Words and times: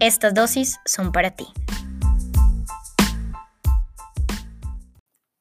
estas 0.00 0.34
dosis 0.34 0.78
son 0.84 1.12
para 1.12 1.30
ti. 1.30 1.46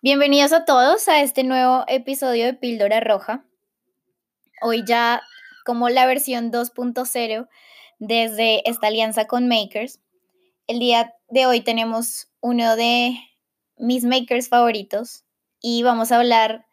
Bienvenidos 0.02 0.54
a 0.54 0.66
todos 0.66 1.08
a 1.08 1.22
este 1.22 1.44
nuevo 1.44 1.84
episodio 1.88 2.45
de 2.45 2.54
Píldora 2.54 3.00
Roja. 3.00 3.44
Hoy 4.62 4.84
ya 4.86 5.22
como 5.66 5.90
la 5.90 6.05
versión 6.05 6.52
2.0 6.52 7.50
desde 8.00 8.70
esta 8.70 8.88
alianza 8.88 9.26
con 9.26 9.48
Makers. 9.48 10.00
El 10.67 10.80
día 10.80 11.14
de 11.28 11.48
hoy 11.48 11.62
tenemos 11.62 12.30
uno 12.40 12.76
de 12.76 13.17
mis 13.78 14.03
makers 14.03 14.48
favoritos 14.48 15.23
y 15.59 15.84
vamos 15.84 16.12
a 16.12 16.17
hablar 16.17 16.66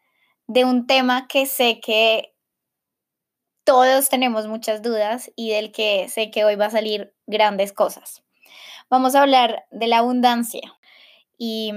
de 0.47 0.65
un 0.65 0.87
tema 0.87 1.27
que 1.27 1.47
sé 1.47 1.81
que 1.81 2.32
todos 3.65 4.09
tenemos 4.09 4.47
muchas 4.47 4.83
dudas 4.83 5.31
y 5.37 5.51
del 5.51 5.73
que 5.73 6.09
sé 6.09 6.31
que 6.31 6.45
hoy 6.45 6.57
va 6.57 6.67
a 6.67 6.71
salir 6.71 7.15
grandes 7.27 7.73
cosas. 7.73 8.23
Vamos 8.91 9.15
a 9.15 9.23
hablar 9.23 9.65
de 9.71 9.87
la 9.87 9.99
abundancia. 9.99 10.79
Y, 11.39 11.73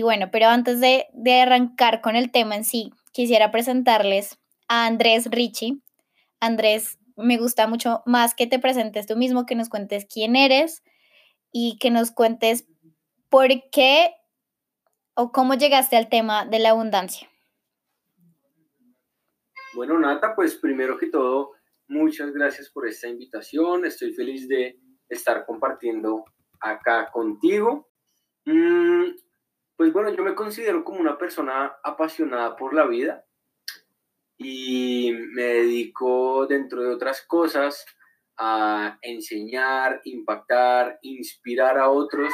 bueno, 0.00 0.30
pero 0.30 0.46
antes 0.46 0.80
de, 0.80 1.06
arrancar 1.40 2.00
con 2.00 2.16
el 2.16 2.30
tema 2.30 2.56
en 2.56 2.64
sí, 2.64 2.92
quisiera 3.12 3.50
presentarles 3.50 4.38
a 4.68 4.86
Andrés 4.86 5.26
Ricci. 5.30 5.82
Andrés, 6.40 6.98
me 7.16 7.36
gusta 7.36 7.66
mucho 7.66 8.02
más 8.06 8.34
que 8.34 8.46
te 8.46 8.58
presentes 8.58 9.06
tú 9.06 9.16
mismo, 9.16 9.44
que 9.44 9.54
nos 9.54 9.68
cuentes 9.68 10.06
quién 10.06 10.36
eres 10.36 10.82
y 11.50 11.76
que 11.78 11.90
nos 11.90 12.10
cuentes 12.10 12.64
por 13.28 13.48
qué 13.70 14.14
o 15.14 15.30
cómo 15.30 15.54
llegaste 15.54 15.96
al 15.96 16.08
tema 16.08 16.46
de 16.46 16.58
la 16.58 16.70
abundancia. 16.70 17.28
Bueno, 19.74 19.98
Nata, 19.98 20.34
pues 20.34 20.56
primero 20.56 20.98
que 20.98 21.06
todo, 21.06 21.52
muchas 21.88 22.30
gracias 22.32 22.68
por 22.68 22.86
esta 22.86 23.08
invitación. 23.08 23.86
Estoy 23.86 24.12
feliz 24.12 24.46
de 24.46 24.78
estar 25.08 25.46
compartiendo 25.46 26.24
acá 26.60 27.10
contigo. 27.10 27.88
Mm, 28.44 29.12
pues 29.74 29.92
bueno, 29.92 30.10
yo 30.10 30.22
me 30.22 30.34
considero 30.34 30.84
como 30.84 31.00
una 31.00 31.16
persona 31.16 31.72
apasionada 31.82 32.54
por 32.54 32.74
la 32.74 32.86
vida 32.86 33.24
y 34.36 35.12
me 35.34 35.42
dedico, 35.42 36.46
dentro 36.46 36.82
de 36.82 36.90
otras 36.90 37.24
cosas, 37.26 37.86
a 38.36 38.98
enseñar, 39.00 40.02
impactar, 40.04 40.98
inspirar 41.00 41.78
a 41.78 41.88
otros 41.88 42.32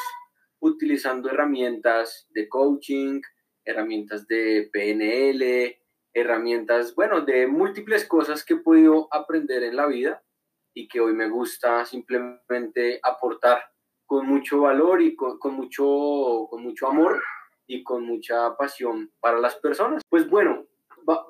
utilizando 0.61 1.31
herramientas 1.31 2.27
de 2.31 2.49
coaching, 2.49 3.21
herramientas 3.65 4.27
de 4.27 4.69
PNL, 4.73 5.78
herramientas, 6.21 6.95
bueno, 6.95 7.23
de 7.23 7.47
múltiples 7.47 8.07
cosas 8.07 8.45
que 8.45 8.55
he 8.55 8.59
podido 8.59 9.09
aprender 9.11 9.63
en 9.63 9.77
la 9.77 9.87
vida 9.87 10.23
y 10.75 10.89
que 10.89 11.01
hoy 11.01 11.13
me 11.13 11.29
gusta 11.29 11.85
simplemente 11.85 13.01
aportar 13.03 13.63
con 14.07 14.27
mucho 14.27 14.63
valor 14.63 15.03
y 15.03 15.15
con, 15.15 15.39
mucho, 15.55 16.47
con 16.49 16.63
mucho 16.63 16.89
amor 16.89 17.23
y 17.67 17.83
con 17.83 18.05
mucha 18.05 18.57
pasión 18.57 19.11
para 19.21 19.39
las 19.39 19.57
personas. 19.57 20.03
Pues 20.09 20.29
bueno, 20.29 20.67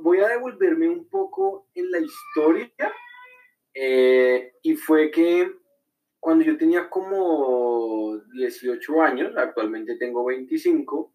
voy 0.01 0.21
a 0.21 0.29
devolverme 0.29 0.89
un 0.89 1.09
poco 1.09 1.67
en 1.75 1.91
la 1.91 1.99
historia 1.99 2.71
eh, 3.75 4.53
y 4.63 4.75
fue 4.75 5.11
que 5.11 5.53
cuando 6.21 6.45
yo 6.45 6.57
tenía 6.57 6.91
como 6.91 8.19
18 8.33 9.03
años, 9.03 9.37
actualmente 9.37 9.97
tengo 9.97 10.25
25, 10.25 11.13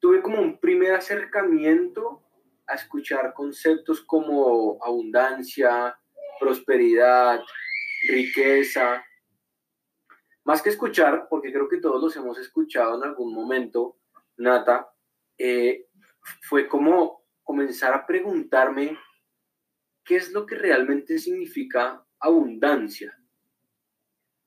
tuve 0.00 0.22
como 0.22 0.40
un 0.40 0.58
primer 0.58 0.92
acercamiento 0.94 2.22
a 2.68 2.74
escuchar 2.74 3.32
conceptos 3.34 4.02
como 4.02 4.78
abundancia, 4.84 5.98
prosperidad, 6.38 7.40
riqueza. 8.08 9.04
Más 10.44 10.62
que 10.62 10.70
escuchar, 10.70 11.26
porque 11.28 11.52
creo 11.52 11.68
que 11.68 11.80
todos 11.80 12.02
los 12.02 12.16
hemos 12.16 12.38
escuchado 12.38 12.96
en 12.96 13.08
algún 13.08 13.34
momento, 13.34 13.98
Nata, 14.36 14.88
eh, 15.36 15.86
fue 16.42 16.68
como 16.68 17.24
comenzar 17.42 17.94
a 17.94 18.06
preguntarme 18.06 18.98
qué 20.04 20.16
es 20.16 20.32
lo 20.32 20.46
que 20.46 20.54
realmente 20.54 21.18
significa 21.18 22.04
abundancia, 22.20 23.18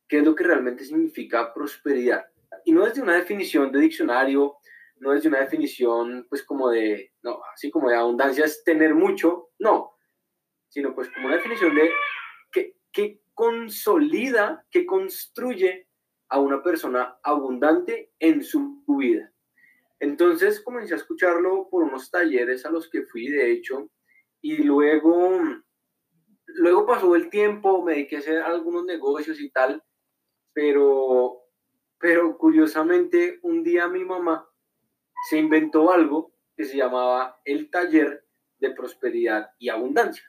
qué 0.08 0.20
es 0.20 0.24
lo 0.24 0.36
que 0.36 0.44
realmente 0.44 0.86
significa 0.86 1.54
prosperidad. 1.54 2.26
Y 2.66 2.72
no 2.72 2.86
desde 2.86 3.02
una 3.02 3.16
definición 3.16 3.72
de 3.72 3.80
diccionario 3.80 4.58
no 5.02 5.14
es 5.14 5.24
de 5.24 5.30
una 5.30 5.40
definición 5.40 6.28
pues 6.30 6.44
como 6.44 6.70
de, 6.70 7.12
no, 7.24 7.40
así 7.54 7.72
como 7.72 7.90
de 7.90 7.96
abundancia 7.96 8.46
es 8.46 8.64
tener 8.64 8.94
mucho, 8.94 9.50
no, 9.58 9.96
sino 10.70 10.94
pues 10.94 11.10
como 11.10 11.28
una 11.28 11.38
definición 11.38 11.76
de 11.76 11.92
que, 12.94 13.22
consolida, 13.34 14.68
que 14.70 14.86
construye 14.86 15.88
a 16.30 16.40
una 16.40 16.62
persona 16.62 17.18
abundante 17.24 18.12
en 18.20 18.44
su 18.44 18.84
vida. 18.86 19.34
Entonces 20.00 20.62
comencé 20.62 20.94
a 20.94 20.98
escucharlo 20.98 21.68
por 21.70 21.84
unos 21.84 22.12
talleres 22.12 22.66
a 22.66 22.70
los 22.70 22.88
que 22.90 23.04
fui, 23.04 23.28
de 23.30 23.52
hecho, 23.52 23.90
y 24.42 24.58
luego, 24.58 25.40
luego 26.46 26.86
pasó 26.86 27.16
el 27.16 27.30
tiempo, 27.30 27.84
me 27.84 27.94
dediqué 27.94 28.18
a 28.18 28.20
hacer 28.20 28.42
algunos 28.42 28.86
negocios 28.86 29.40
y 29.40 29.50
tal, 29.50 29.84
pero, 30.54 31.40
pero 31.98 32.38
curiosamente 32.38 33.40
un 33.42 33.64
día 33.64 33.88
mi 33.88 34.04
mamá 34.04 34.51
se 35.30 35.38
inventó 35.38 35.92
algo 35.92 36.34
que 36.56 36.66
se 36.66 36.78
llamaba 36.78 37.40
el 37.46 37.70
taller 37.70 38.26
de 38.60 38.72
prosperidad 38.72 39.52
y 39.60 39.70
abundancia. 39.70 40.24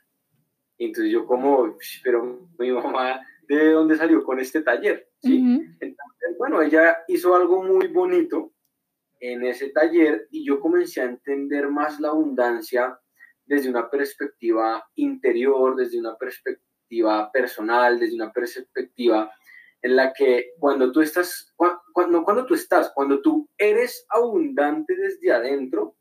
Entonces 0.79 1.13
yo 1.13 1.27
como, 1.27 1.77
pero 2.03 2.49
mi 2.59 2.71
mamá, 2.73 3.21
¿de 3.47 3.73
dónde 3.73 3.97
salió 3.97 4.25
con 4.25 4.41
este 4.41 4.63
taller? 4.63 5.09
¿Sí? 5.23 5.39
Entonces, 5.81 6.39
bueno, 6.39 6.63
ella 6.63 6.99
hizo 7.07 7.37
algo 7.37 7.63
muy 7.63 7.89
bonito 7.89 8.53
en 9.21 9.45
ese 9.45 9.69
taller 9.71 10.27
y 10.31 10.45
yo 10.45 10.59
comencé 10.59 11.01
a 11.01 11.05
entender 11.05 11.69
más 11.69 12.01
la 12.01 12.09
abundancia 12.09 12.99
desde 13.45 13.71
una 13.71 13.89
perspectiva 13.89 14.85
interior, 14.97 15.77
desde 15.77 15.99
una 15.99 16.17
perspectiva 16.17 17.31
personal, 17.31 18.01
desde 18.01 18.17
una 18.17 18.33
perspectiva 18.33 19.31
en 19.82 19.97
la 19.97 20.12
que 20.12 20.53
cuando 20.59 20.93
tú 20.93 21.00
estás, 21.00 21.53
cuando, 21.93 22.25
cuando 22.25 22.47
tú 22.47 22.54
estás, 22.54 22.93
cuando 22.94 23.20
tú 23.20 23.48
eres 23.59 24.06
abundante 24.09 24.94
desde 24.94 25.32
adentro, 25.32 25.97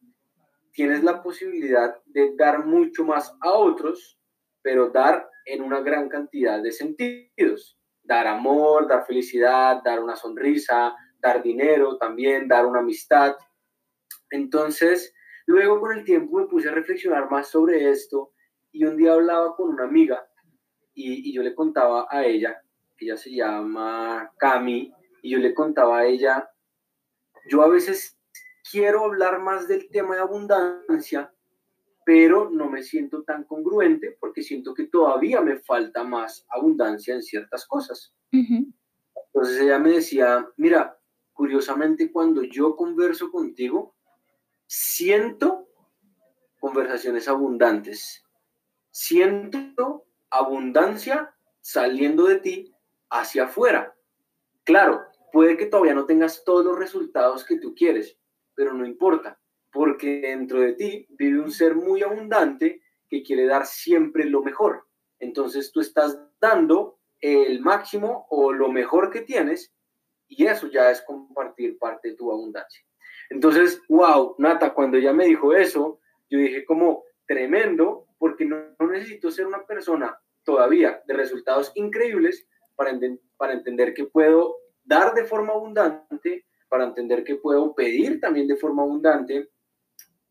tienes 0.71 1.03
la 1.03 1.21
posibilidad 1.21 1.95
de 2.05 2.35
dar 2.37 2.65
mucho 2.65 3.03
más 3.03 3.35
a 3.41 3.51
otros, 3.51 4.19
pero 4.61 4.89
dar 4.91 5.27
en 5.45 5.63
una 5.63 5.81
gran 5.81 6.07
cantidad 6.09 6.61
de 6.61 6.71
sentidos. 6.71 7.77
Dar 8.03 8.27
amor, 8.27 8.87
dar 8.87 9.05
felicidad, 9.05 9.81
dar 9.83 10.01
una 10.01 10.15
sonrisa, 10.15 10.95
dar 11.19 11.41
dinero 11.41 11.97
también, 11.97 12.47
dar 12.47 12.65
una 12.65 12.79
amistad. 12.79 13.35
Entonces, 14.29 15.13
luego 15.47 15.79
con 15.79 15.97
el 15.97 16.03
tiempo 16.03 16.37
me 16.37 16.45
puse 16.45 16.69
a 16.69 16.73
reflexionar 16.73 17.29
más 17.31 17.49
sobre 17.49 17.89
esto 17.89 18.31
y 18.71 18.85
un 18.85 18.95
día 18.95 19.13
hablaba 19.13 19.55
con 19.55 19.69
una 19.69 19.85
amiga 19.85 20.27
y 20.93 21.34
yo 21.34 21.41
le 21.41 21.55
contaba 21.55 22.05
a 22.09 22.25
ella 22.25 22.61
ella 23.05 23.17
se 23.17 23.31
llama 23.31 24.31
Cami, 24.37 24.93
y 25.21 25.31
yo 25.31 25.37
le 25.37 25.53
contaba 25.53 25.99
a 25.99 26.05
ella, 26.05 26.49
yo 27.47 27.61
a 27.61 27.67
veces 27.67 28.17
quiero 28.69 29.05
hablar 29.05 29.39
más 29.39 29.67
del 29.67 29.89
tema 29.89 30.15
de 30.15 30.21
abundancia, 30.21 31.33
pero 32.05 32.49
no 32.49 32.69
me 32.69 32.83
siento 32.83 33.23
tan 33.23 33.43
congruente 33.43 34.17
porque 34.19 34.41
siento 34.41 34.73
que 34.73 34.87
todavía 34.87 35.41
me 35.41 35.57
falta 35.57 36.03
más 36.03 36.45
abundancia 36.49 37.13
en 37.13 37.21
ciertas 37.21 37.65
cosas. 37.67 38.13
Entonces 38.31 39.61
ella 39.61 39.79
me 39.79 39.91
decía, 39.91 40.47
mira, 40.57 40.97
curiosamente 41.33 42.11
cuando 42.11 42.43
yo 42.43 42.75
converso 42.75 43.31
contigo, 43.31 43.95
siento 44.67 45.67
conversaciones 46.59 47.27
abundantes, 47.27 48.23
siento 48.91 50.05
abundancia 50.29 51.35
saliendo 51.59 52.25
de 52.25 52.39
ti 52.39 52.71
hacia 53.11 53.43
afuera. 53.43 53.96
Claro, 54.63 55.03
puede 55.31 55.58
que 55.58 55.67
todavía 55.67 55.93
no 55.93 56.05
tengas 56.05 56.43
todos 56.43 56.66
los 56.66 56.79
resultados 56.79 57.46
que 57.46 57.59
tú 57.59 57.75
quieres, 57.75 58.17
pero 58.55 58.73
no 58.73 58.85
importa, 58.85 59.40
porque 59.72 60.22
dentro 60.22 60.61
de 60.61 60.73
ti 60.73 61.08
vive 61.11 61.40
un 61.40 61.52
ser 61.52 61.75
muy 61.75 62.02
abundante 62.02 62.81
que 63.08 63.22
quiere 63.22 63.46
dar 63.46 63.66
siempre 63.66 64.25
lo 64.25 64.41
mejor. 64.41 64.87
Entonces 65.19 65.72
tú 65.72 65.81
estás 65.81 66.19
dando 66.40 66.99
el 67.19 67.61
máximo 67.61 68.25
o 68.29 68.52
lo 68.52 68.72
mejor 68.72 69.11
que 69.11 69.22
tienes 69.22 69.73
y 70.28 70.46
eso 70.46 70.67
ya 70.67 70.90
es 70.90 71.02
compartir 71.02 71.78
parte 71.78 72.09
de 72.09 72.16
tu 72.16 72.31
abundancia. 72.31 72.84
Entonces, 73.29 73.81
wow, 73.87 74.35
Nata, 74.40 74.73
cuando 74.73 74.97
ella 74.97 75.13
me 75.13 75.25
dijo 75.25 75.53
eso, 75.53 75.99
yo 76.29 76.40
dije 76.40 76.66
como 76.66 77.03
tremendo, 77.25 78.08
porque 78.17 78.46
no, 78.46 78.75
necesito 78.90 79.31
ser 79.31 79.47
una 79.47 79.66
persona 79.66 80.17
todavía 80.43 81.02
de 81.05 81.13
resultados 81.13 81.72
increíbles 81.75 82.47
para, 82.76 83.53
entender 83.53 83.94
que 83.94 84.06
puedo 84.06 84.58
dar 84.84 85.14
de 85.14 85.26
forma 85.26 85.53
abundante, 85.53 86.46
para 86.70 86.85
entender 86.85 87.23
que 87.23 87.35
puedo 87.35 87.76
pedir 87.76 88.20
también 88.20 88.47
de 88.47 88.56
forma 88.56 88.84
abundante 88.84 89.50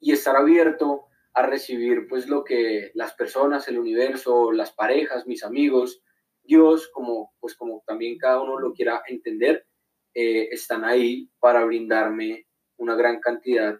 y 0.00 0.12
estar 0.12 0.36
abierto 0.36 1.06
a 1.34 1.42
recibir 1.42 2.08
pues 2.08 2.28
lo 2.28 2.42
que 2.42 2.90
las 2.94 3.14
personas, 3.14 3.68
el 3.68 3.78
universo, 3.78 4.50
las 4.52 4.72
parejas, 4.72 5.26
mis 5.26 5.44
amigos, 5.44 6.02
Dios, 6.42 6.88
como 6.92 7.32
pues 7.38 7.54
como 7.54 7.82
también 7.86 8.18
cada 8.18 8.40
uno 8.40 8.58
lo 8.58 8.72
quiera 8.72 9.02
entender, 9.06 9.66
eh, 10.14 10.48
están 10.50 10.84
ahí 10.84 11.30
para 11.38 11.64
brindarme 11.64 12.46
una 12.78 12.96
gran 12.96 13.20
cantidad 13.20 13.78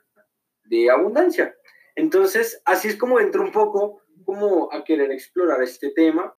de 0.65 0.91
abundancia. 0.91 1.55
Entonces, 1.97 2.63
así 2.65 2.89
es 2.89 2.97
como 2.97 3.19
entro 3.19 3.43
un 3.43 3.51
poco 3.51 4.03
como 4.25 4.73
a 4.73 4.85
querer 4.85 5.11
explorar 5.11 5.63
este 5.63 5.91
tema. 5.91 6.35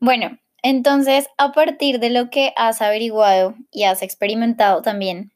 Bueno, 0.00 0.36
entonces, 0.68 1.28
a 1.38 1.52
partir 1.52 2.00
de 2.00 2.10
lo 2.10 2.28
que 2.28 2.52
has 2.56 2.82
averiguado 2.82 3.54
y 3.70 3.84
has 3.84 4.02
experimentado 4.02 4.82
también, 4.82 5.30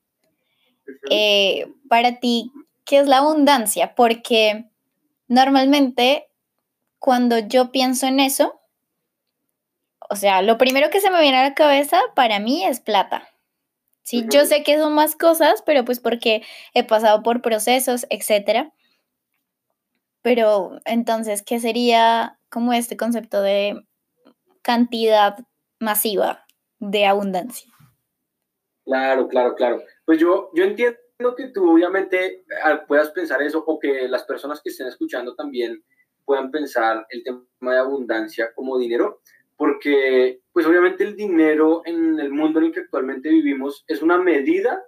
eh, 1.09 1.73
para 1.89 2.19
ti, 2.19 2.51
¿qué 2.85 2.99
es 2.99 3.07
la 3.07 3.19
abundancia? 3.19 3.95
Porque 3.95 4.65
normalmente 5.29 6.29
cuando 6.99 7.39
yo 7.39 7.71
pienso 7.71 8.09
en 8.09 8.19
eso, 8.19 8.61
o 10.09 10.17
sea, 10.17 10.43
lo 10.43 10.59
primero 10.59 10.91
que 10.91 11.01
se 11.01 11.13
me 11.13 11.21
viene 11.21 11.37
a 11.37 11.45
la 11.45 11.55
cabeza 11.55 12.01
para 12.17 12.41
mí 12.41 12.65
es 12.65 12.81
plata. 12.81 13.29
Sí, 14.03 14.27
yo 14.33 14.45
sé 14.47 14.65
que 14.65 14.79
son 14.79 14.95
más 14.95 15.15
cosas, 15.15 15.63
pero 15.65 15.85
pues 15.85 16.01
porque 16.01 16.43
he 16.75 16.83
pasado 16.83 17.23
por 17.23 17.41
procesos, 17.41 18.05
etcétera. 18.11 18.73
Pero 20.23 20.81
entonces, 20.87 21.43
¿qué 21.43 21.61
sería 21.61 22.41
como 22.49 22.73
este 22.73 22.97
concepto 22.97 23.43
de 23.43 23.87
cantidad 24.63 25.39
masiva 25.79 26.45
de 26.79 27.07
abundancia? 27.07 27.71
Claro, 28.85 29.29
claro, 29.29 29.55
claro. 29.55 29.83
Pues 30.05 30.19
yo, 30.19 30.51
yo 30.55 30.65
entiendo 30.65 30.99
que 31.37 31.49
tú 31.49 31.71
obviamente 31.71 32.45
puedas 32.89 33.11
pensar 33.11 33.43
eso 33.43 33.63
o 33.67 33.79
que 33.79 34.09
las 34.09 34.25
personas 34.25 34.61
que 34.61 34.71
estén 34.71 34.87
escuchando 34.87 35.35
también 35.35 35.85
puedan 36.25 36.51
pensar 36.51 37.07
el 37.11 37.23
tema 37.23 37.45
de 37.61 37.79
abundancia 37.79 38.53
como 38.55 38.79
dinero, 38.79 39.21
porque 39.57 40.41
pues 40.53 40.67
obviamente 40.67 41.05
el 41.05 41.17
dinero 41.17 41.83
en 41.85 42.19
el 42.19 42.31
mundo 42.31 42.59
en 42.59 42.67
el 42.67 42.73
que 42.73 42.81
actualmente 42.81 43.29
vivimos 43.29 43.85
es 43.87 44.03
una 44.03 44.19
medida 44.19 44.83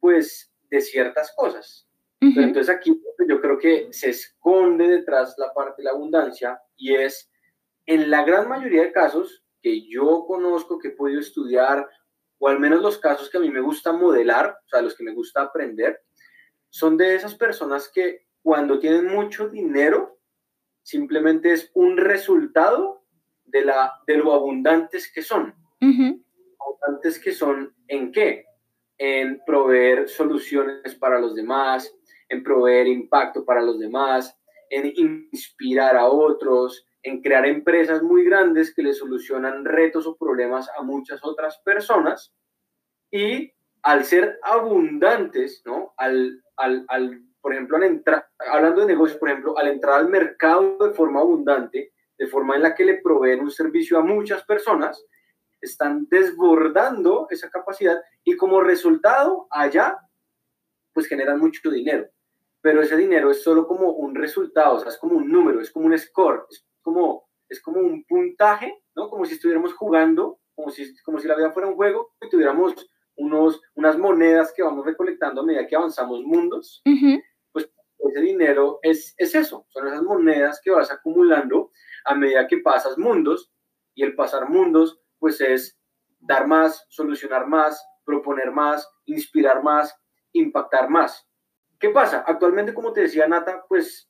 pues 0.00 0.52
de 0.70 0.80
ciertas 0.80 1.32
cosas. 1.36 1.86
Pero 2.20 2.42
entonces 2.42 2.74
aquí 2.74 3.00
yo 3.28 3.40
creo 3.40 3.58
que 3.58 3.88
se 3.92 4.10
esconde 4.10 4.88
detrás 4.88 5.34
la 5.38 5.52
parte 5.54 5.82
de 5.82 5.84
la 5.84 5.90
abundancia 5.90 6.60
y 6.76 6.94
es 6.94 7.30
en 7.88 8.10
la 8.10 8.22
gran 8.22 8.48
mayoría 8.50 8.82
de 8.82 8.92
casos 8.92 9.42
que 9.62 9.88
yo 9.88 10.26
conozco, 10.26 10.78
que 10.78 10.88
he 10.88 10.92
podido 10.92 11.20
estudiar, 11.20 11.88
o 12.38 12.48
al 12.48 12.60
menos 12.60 12.82
los 12.82 12.98
casos 12.98 13.30
que 13.30 13.38
a 13.38 13.40
mí 13.40 13.50
me 13.50 13.62
gusta 13.62 13.92
modelar, 13.92 14.58
o 14.66 14.68
sea, 14.68 14.82
los 14.82 14.94
que 14.94 15.04
me 15.04 15.14
gusta 15.14 15.40
aprender, 15.40 15.98
son 16.68 16.98
de 16.98 17.14
esas 17.14 17.34
personas 17.34 17.88
que 17.88 18.26
cuando 18.42 18.78
tienen 18.78 19.06
mucho 19.06 19.48
dinero, 19.48 20.18
simplemente 20.82 21.50
es 21.50 21.70
un 21.72 21.96
resultado 21.96 23.06
de, 23.46 23.64
la, 23.64 23.94
de 24.06 24.18
lo 24.18 24.34
abundantes 24.34 25.10
que 25.10 25.22
son. 25.22 25.54
Abundantes 25.80 27.18
que 27.18 27.32
son 27.32 27.74
en 27.86 28.12
qué? 28.12 28.44
En 28.98 29.40
proveer 29.46 30.10
soluciones 30.10 30.94
para 30.96 31.18
los 31.18 31.34
demás, 31.34 31.90
en 32.28 32.42
proveer 32.42 32.86
impacto 32.86 33.46
para 33.46 33.62
los 33.62 33.78
demás, 33.78 34.38
en 34.68 34.92
inspirar 34.94 35.96
a 35.96 36.06
otros, 36.06 36.84
en 37.08 37.20
crear 37.20 37.46
empresas 37.46 38.02
muy 38.02 38.24
grandes 38.24 38.74
que 38.74 38.82
le 38.82 38.92
solucionan 38.92 39.64
retos 39.64 40.06
o 40.06 40.16
problemas 40.16 40.68
a 40.76 40.82
muchas 40.82 41.20
otras 41.24 41.60
personas. 41.64 42.32
Y 43.10 43.52
al 43.82 44.04
ser 44.04 44.38
abundantes, 44.42 45.62
¿no? 45.64 45.94
Al, 45.96 46.42
al, 46.56 46.84
al 46.88 47.22
por 47.40 47.52
ejemplo, 47.52 47.76
al 47.76 47.84
entrar, 47.84 48.28
hablando 48.50 48.82
de 48.82 48.88
negocios, 48.88 49.18
por 49.18 49.30
ejemplo, 49.30 49.56
al 49.58 49.68
entrar 49.68 50.00
al 50.00 50.08
mercado 50.08 50.76
de 50.88 50.94
forma 50.94 51.20
abundante, 51.20 51.92
de 52.18 52.26
forma 52.26 52.56
en 52.56 52.62
la 52.62 52.74
que 52.74 52.84
le 52.84 53.00
proveen 53.00 53.40
un 53.40 53.50
servicio 53.50 53.98
a 53.98 54.02
muchas 54.02 54.44
personas, 54.44 55.02
están 55.60 56.06
desbordando 56.10 57.26
esa 57.30 57.50
capacidad 57.50 57.96
y 58.24 58.36
como 58.36 58.60
resultado 58.60 59.46
allá, 59.50 59.96
pues 60.92 61.06
generan 61.06 61.38
mucho 61.38 61.70
dinero. 61.70 62.08
Pero 62.60 62.82
ese 62.82 62.96
dinero 62.96 63.30
es 63.30 63.42
solo 63.42 63.66
como 63.66 63.92
un 63.92 64.14
resultado, 64.14 64.76
o 64.76 64.80
sea, 64.80 64.90
es 64.90 64.98
como 64.98 65.16
un 65.16 65.30
número, 65.30 65.60
es 65.60 65.70
como 65.70 65.86
un 65.86 65.96
score, 65.96 66.46
es 66.50 66.66
como, 66.88 67.28
es 67.50 67.60
como 67.60 67.80
un 67.80 68.02
puntaje, 68.04 68.82
¿no? 68.96 69.10
Como 69.10 69.26
si 69.26 69.34
estuviéramos 69.34 69.74
jugando, 69.74 70.40
como 70.54 70.70
si, 70.70 70.96
como 71.02 71.18
si 71.18 71.28
la 71.28 71.36
vida 71.36 71.52
fuera 71.52 71.68
un 71.68 71.76
juego 71.76 72.14
y 72.22 72.30
tuviéramos 72.30 72.88
unos, 73.16 73.60
unas 73.74 73.98
monedas 73.98 74.54
que 74.56 74.62
vamos 74.62 74.86
recolectando 74.86 75.42
a 75.42 75.44
medida 75.44 75.66
que 75.66 75.76
avanzamos 75.76 76.22
mundos. 76.22 76.80
Pues 77.52 77.70
ese 77.98 78.20
dinero 78.22 78.78
es, 78.80 79.14
es 79.18 79.34
eso, 79.34 79.66
son 79.68 79.86
esas 79.86 80.02
monedas 80.02 80.62
que 80.64 80.70
vas 80.70 80.90
acumulando 80.90 81.72
a 82.06 82.14
medida 82.14 82.46
que 82.46 82.58
pasas 82.58 82.96
mundos 82.96 83.52
y 83.94 84.02
el 84.02 84.14
pasar 84.14 84.48
mundos 84.48 84.98
pues 85.18 85.42
es 85.42 85.78
dar 86.20 86.46
más, 86.46 86.86
solucionar 86.88 87.46
más, 87.46 87.84
proponer 88.06 88.50
más, 88.50 88.88
inspirar 89.04 89.62
más, 89.62 89.94
impactar 90.32 90.88
más. 90.88 91.28
¿Qué 91.78 91.90
pasa? 91.90 92.24
Actualmente, 92.26 92.72
como 92.72 92.94
te 92.94 93.02
decía 93.02 93.28
Nata, 93.28 93.66
pues 93.68 94.07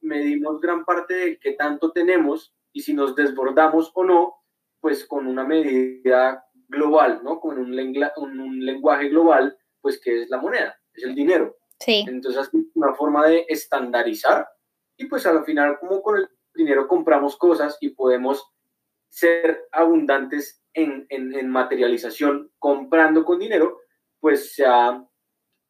medimos 0.00 0.60
gran 0.60 0.84
parte 0.84 1.14
de 1.14 1.38
qué 1.38 1.52
tanto 1.52 1.92
tenemos 1.92 2.54
y 2.72 2.82
si 2.82 2.94
nos 2.94 3.14
desbordamos 3.14 3.90
o 3.94 4.04
no, 4.04 4.34
pues 4.80 5.06
con 5.06 5.26
una 5.26 5.44
medida 5.44 6.44
global, 6.68 7.20
¿no? 7.22 7.40
Con 7.40 7.58
un, 7.58 7.78
un 7.78 8.64
lenguaje 8.64 9.08
global, 9.08 9.56
pues 9.80 10.00
que 10.00 10.22
es 10.22 10.30
la 10.30 10.38
moneda, 10.38 10.78
es 10.94 11.04
el 11.04 11.14
dinero. 11.14 11.56
Sí. 11.78 12.04
Entonces, 12.06 12.48
es 12.52 12.60
una 12.74 12.94
forma 12.94 13.26
de 13.26 13.46
estandarizar 13.48 14.46
y 14.96 15.06
pues 15.06 15.24
al 15.26 15.44
final, 15.44 15.78
como 15.80 16.02
con 16.02 16.18
el 16.18 16.28
dinero 16.54 16.86
compramos 16.86 17.36
cosas 17.38 17.78
y 17.80 17.90
podemos 17.90 18.44
ser 19.08 19.66
abundantes 19.72 20.62
en, 20.74 21.06
materialización 21.48 22.52
comprando 22.58 23.24
con 23.24 23.38
dinero, 23.38 23.80
pues 24.20 24.54
se 24.54 24.66
ha, 24.66 25.02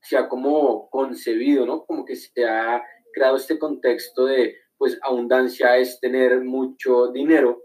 se 0.03 0.17
ha 0.19 0.29
como 0.29 0.91
concebido, 0.91 1.65
¿no? 1.65 1.85
Como 1.87 2.05
que 2.05 2.17
se 2.17 2.45
ha 2.45 2.83
creado 3.13 3.37
este 3.37 3.59
contexto 3.59 4.27
de, 4.27 4.55
pues, 4.79 4.99
abundancia 5.03 5.77
es 5.77 5.99
tener 6.01 6.43
mucho 6.43 7.09
dinero. 7.09 7.61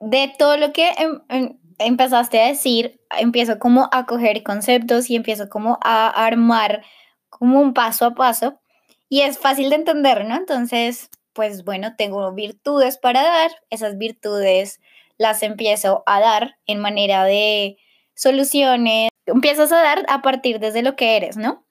De 0.00 0.32
todo 0.38 0.56
lo 0.56 0.72
que 0.72 0.88
em, 0.98 1.20
em, 1.28 1.58
empezaste 1.78 2.40
a 2.40 2.48
decir, 2.48 3.00
empiezo 3.18 3.58
como 3.58 3.88
a 3.92 4.06
coger 4.06 4.42
conceptos 4.42 5.10
y 5.10 5.16
empiezo 5.16 5.48
como 5.48 5.78
a 5.82 6.08
armar 6.08 6.82
como 7.28 7.60
un 7.60 7.74
paso 7.74 8.06
a 8.06 8.14
paso 8.14 8.60
y 9.08 9.20
es 9.22 9.38
fácil 9.38 9.70
de 9.70 9.76
entender, 9.76 10.24
¿no? 10.24 10.36
Entonces, 10.36 11.10
pues 11.32 11.64
bueno, 11.64 11.94
tengo 11.96 12.32
virtudes 12.32 12.98
para 12.98 13.22
dar, 13.22 13.50
esas 13.70 13.98
virtudes 13.98 14.80
las 15.18 15.42
empiezo 15.42 16.02
a 16.06 16.20
dar 16.20 16.58
en 16.66 16.80
manera 16.80 17.24
de 17.24 17.76
soluciones, 18.14 19.10
empiezas 19.26 19.72
a 19.72 19.82
dar 19.82 20.06
a 20.08 20.22
partir 20.22 20.60
desde 20.60 20.82
lo 20.82 20.96
que 20.96 21.16
eres, 21.16 21.36
¿no? 21.36 21.63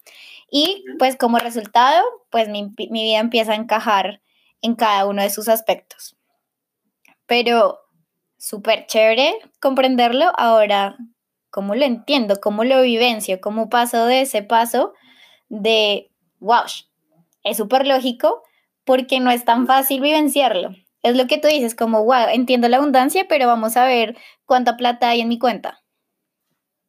Y 0.55 0.86
pues 1.00 1.15
como 1.15 1.39
resultado, 1.39 2.03
pues 2.29 2.48
mi, 2.48 2.72
mi 2.77 3.03
vida 3.03 3.17
empieza 3.17 3.53
a 3.53 3.55
encajar 3.55 4.22
en 4.62 4.75
cada 4.75 5.07
uno 5.07 5.24
de 5.24 5.31
sus 5.31 5.50
aspectos. 5.50 6.15
Pero 7.25 7.79
súper 8.38 8.86
chévere 8.86 9.33
comprenderlo. 9.60 10.31
Ahora, 10.38 10.95
¿cómo 11.50 11.74
lo 11.74 11.86
entiendo? 11.86 12.39
¿Cómo 12.39 12.65
lo 12.65 12.83
vivencio? 12.83 13.41
¿Cómo 13.41 13.67
paso 13.67 14.05
de 14.05 14.22
ese 14.22 14.43
paso 14.43 14.93
de, 15.50 16.12
wow, 16.39 16.65
es 17.43 17.57
súper 17.57 17.88
lógico, 17.88 18.43
porque 18.83 19.19
no 19.19 19.31
es 19.31 19.45
tan 19.45 19.65
fácil 19.65 20.01
vivenciarlo. 20.01 20.75
Es 21.01 21.17
lo 21.17 21.25
que 21.25 21.39
tú 21.39 21.48
dices, 21.48 21.74
como, 21.74 22.03
wow, 22.03 22.27
entiendo 22.31 22.69
la 22.69 22.77
abundancia, 22.77 23.25
pero 23.27 23.48
vamos 23.48 23.75
a 23.75 23.86
ver 23.86 24.15
cuánta 24.45 24.77
plata 24.77 25.10
hay 25.10 25.22
en 25.22 25.29
mi 25.29 25.39
cuenta. 25.39 25.81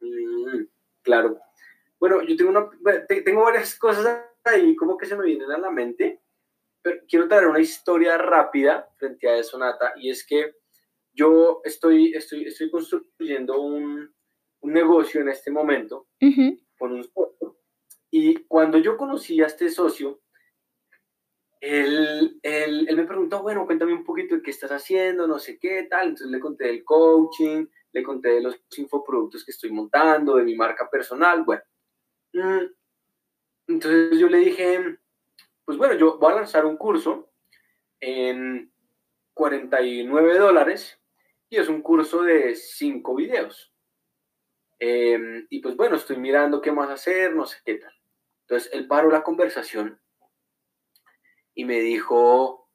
Mm, 0.01 0.65
claro. 1.01 1.44
Bueno, 1.99 2.21
yo 2.23 2.35
tengo, 2.35 2.51
una, 2.51 2.69
tengo 3.07 3.43
varias 3.43 3.75
cosas 3.77 4.25
ahí 4.43 4.75
como 4.75 4.97
que 4.97 5.05
se 5.05 5.15
me 5.15 5.25
vienen 5.25 5.51
a 5.51 5.57
la 5.57 5.71
mente, 5.71 6.21
pero 6.81 7.01
quiero 7.07 7.27
traer 7.27 7.47
una 7.47 7.59
historia 7.59 8.17
rápida 8.17 8.89
frente 8.97 9.27
a 9.27 9.37
eso, 9.37 9.57
Nata, 9.57 9.93
y 9.97 10.09
es 10.09 10.25
que 10.25 10.55
yo 11.13 11.61
estoy, 11.63 12.13
estoy, 12.13 12.45
estoy 12.45 12.69
construyendo 12.69 13.61
un, 13.61 14.13
un 14.59 14.73
negocio 14.73 15.21
en 15.21 15.29
este 15.29 15.51
momento 15.51 16.07
con 16.77 16.91
un 16.91 17.03
socio, 17.03 17.57
y 18.11 18.35
cuando 18.45 18.77
yo 18.77 18.97
conocí 18.97 19.41
a 19.41 19.47
este 19.47 19.69
socio, 19.69 20.21
él, 21.59 22.39
él, 22.43 22.85
él, 22.87 22.95
me 22.95 23.05
preguntó, 23.05 23.41
bueno, 23.41 23.65
cuéntame 23.65 23.93
un 23.93 24.03
poquito 24.03 24.35
de 24.35 24.41
qué 24.41 24.51
estás 24.51 24.71
haciendo, 24.71 25.27
no 25.27 25.39
sé 25.39 25.57
qué, 25.57 25.87
tal. 25.89 26.09
Entonces 26.09 26.27
le 26.27 26.39
conté 26.39 26.67
del 26.67 26.83
coaching, 26.83 27.65
le 27.91 28.03
conté 28.03 28.29
de 28.29 28.41
los 28.41 28.55
infoproductos 28.77 29.43
que 29.43 29.51
estoy 29.51 29.71
montando, 29.71 30.35
de 30.35 30.43
mi 30.43 30.55
marca 30.55 30.89
personal, 30.89 31.43
bueno. 31.43 31.63
Mm, 32.35 32.65
entonces 33.67 34.19
yo 34.19 34.27
le 34.27 34.39
dije, 34.39 34.97
pues 35.63 35.77
bueno, 35.77 35.93
yo 35.93 36.17
voy 36.17 36.33
a 36.33 36.35
lanzar 36.35 36.65
un 36.65 36.75
curso 36.75 37.31
en 38.01 38.73
49 39.33 40.37
dólares 40.37 40.99
y 41.49 41.57
es 41.57 41.69
un 41.69 41.81
curso 41.81 42.23
de 42.23 42.55
5 42.55 43.15
videos. 43.15 43.73
Em, 44.79 45.47
y 45.49 45.59
pues 45.61 45.77
bueno, 45.77 45.95
estoy 45.95 46.17
mirando 46.17 46.61
qué 46.61 46.73
más 46.73 46.89
hacer, 46.89 47.33
no 47.33 47.45
sé 47.45 47.57
qué 47.63 47.75
tal. 47.75 47.93
Entonces 48.41 48.69
él 48.73 48.85
paró 48.85 49.09
la 49.09 49.23
conversación 49.23 49.97
y 51.53 51.63
me 51.63 51.79
dijo, 51.79 52.69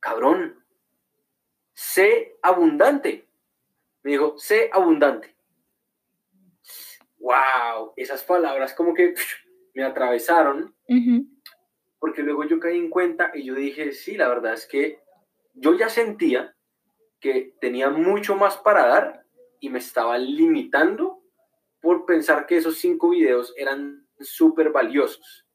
cabrón, 0.00 0.64
sé 1.74 2.36
abundante. 2.42 3.28
Me 4.02 4.10
dijo, 4.10 4.36
sé 4.36 4.68
abundante. 4.72 5.37
Wow, 7.28 7.92
esas 7.94 8.24
palabras 8.24 8.72
como 8.72 8.94
que 8.94 9.12
me 9.74 9.84
atravesaron, 9.84 10.74
porque 11.98 12.22
luego 12.22 12.46
yo 12.46 12.58
caí 12.58 12.78
en 12.78 12.88
cuenta 12.88 13.32
y 13.34 13.44
yo 13.44 13.54
dije, 13.54 13.92
sí, 13.92 14.16
la 14.16 14.28
verdad 14.28 14.54
es 14.54 14.64
que 14.64 15.02
yo 15.52 15.74
ya 15.74 15.90
sentía 15.90 16.56
que 17.20 17.52
tenía 17.60 17.90
mucho 17.90 18.34
más 18.34 18.56
para 18.56 18.86
dar 18.86 19.26
y 19.60 19.68
me 19.68 19.78
estaba 19.78 20.16
limitando 20.16 21.22
por 21.82 22.06
pensar 22.06 22.46
que 22.46 22.56
esos 22.56 22.78
cinco 22.78 23.10
videos 23.10 23.52
eran 23.58 24.08
súper 24.20 24.70
valiosos. 24.70 25.46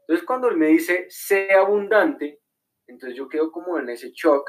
Entonces 0.00 0.26
cuando 0.26 0.50
él 0.50 0.58
me 0.58 0.66
dice, 0.66 1.06
sé 1.08 1.54
abundante, 1.54 2.42
entonces 2.86 3.16
yo 3.16 3.30
quedo 3.30 3.50
como 3.50 3.78
en 3.78 3.88
ese 3.88 4.10
shock 4.10 4.46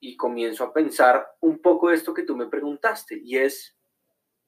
y 0.00 0.16
comienzo 0.16 0.64
a 0.64 0.72
pensar 0.72 1.28
un 1.38 1.62
poco 1.62 1.90
de 1.90 1.94
esto 1.94 2.12
que 2.12 2.24
tú 2.24 2.36
me 2.36 2.48
preguntaste 2.48 3.20
y 3.22 3.36
es, 3.38 3.76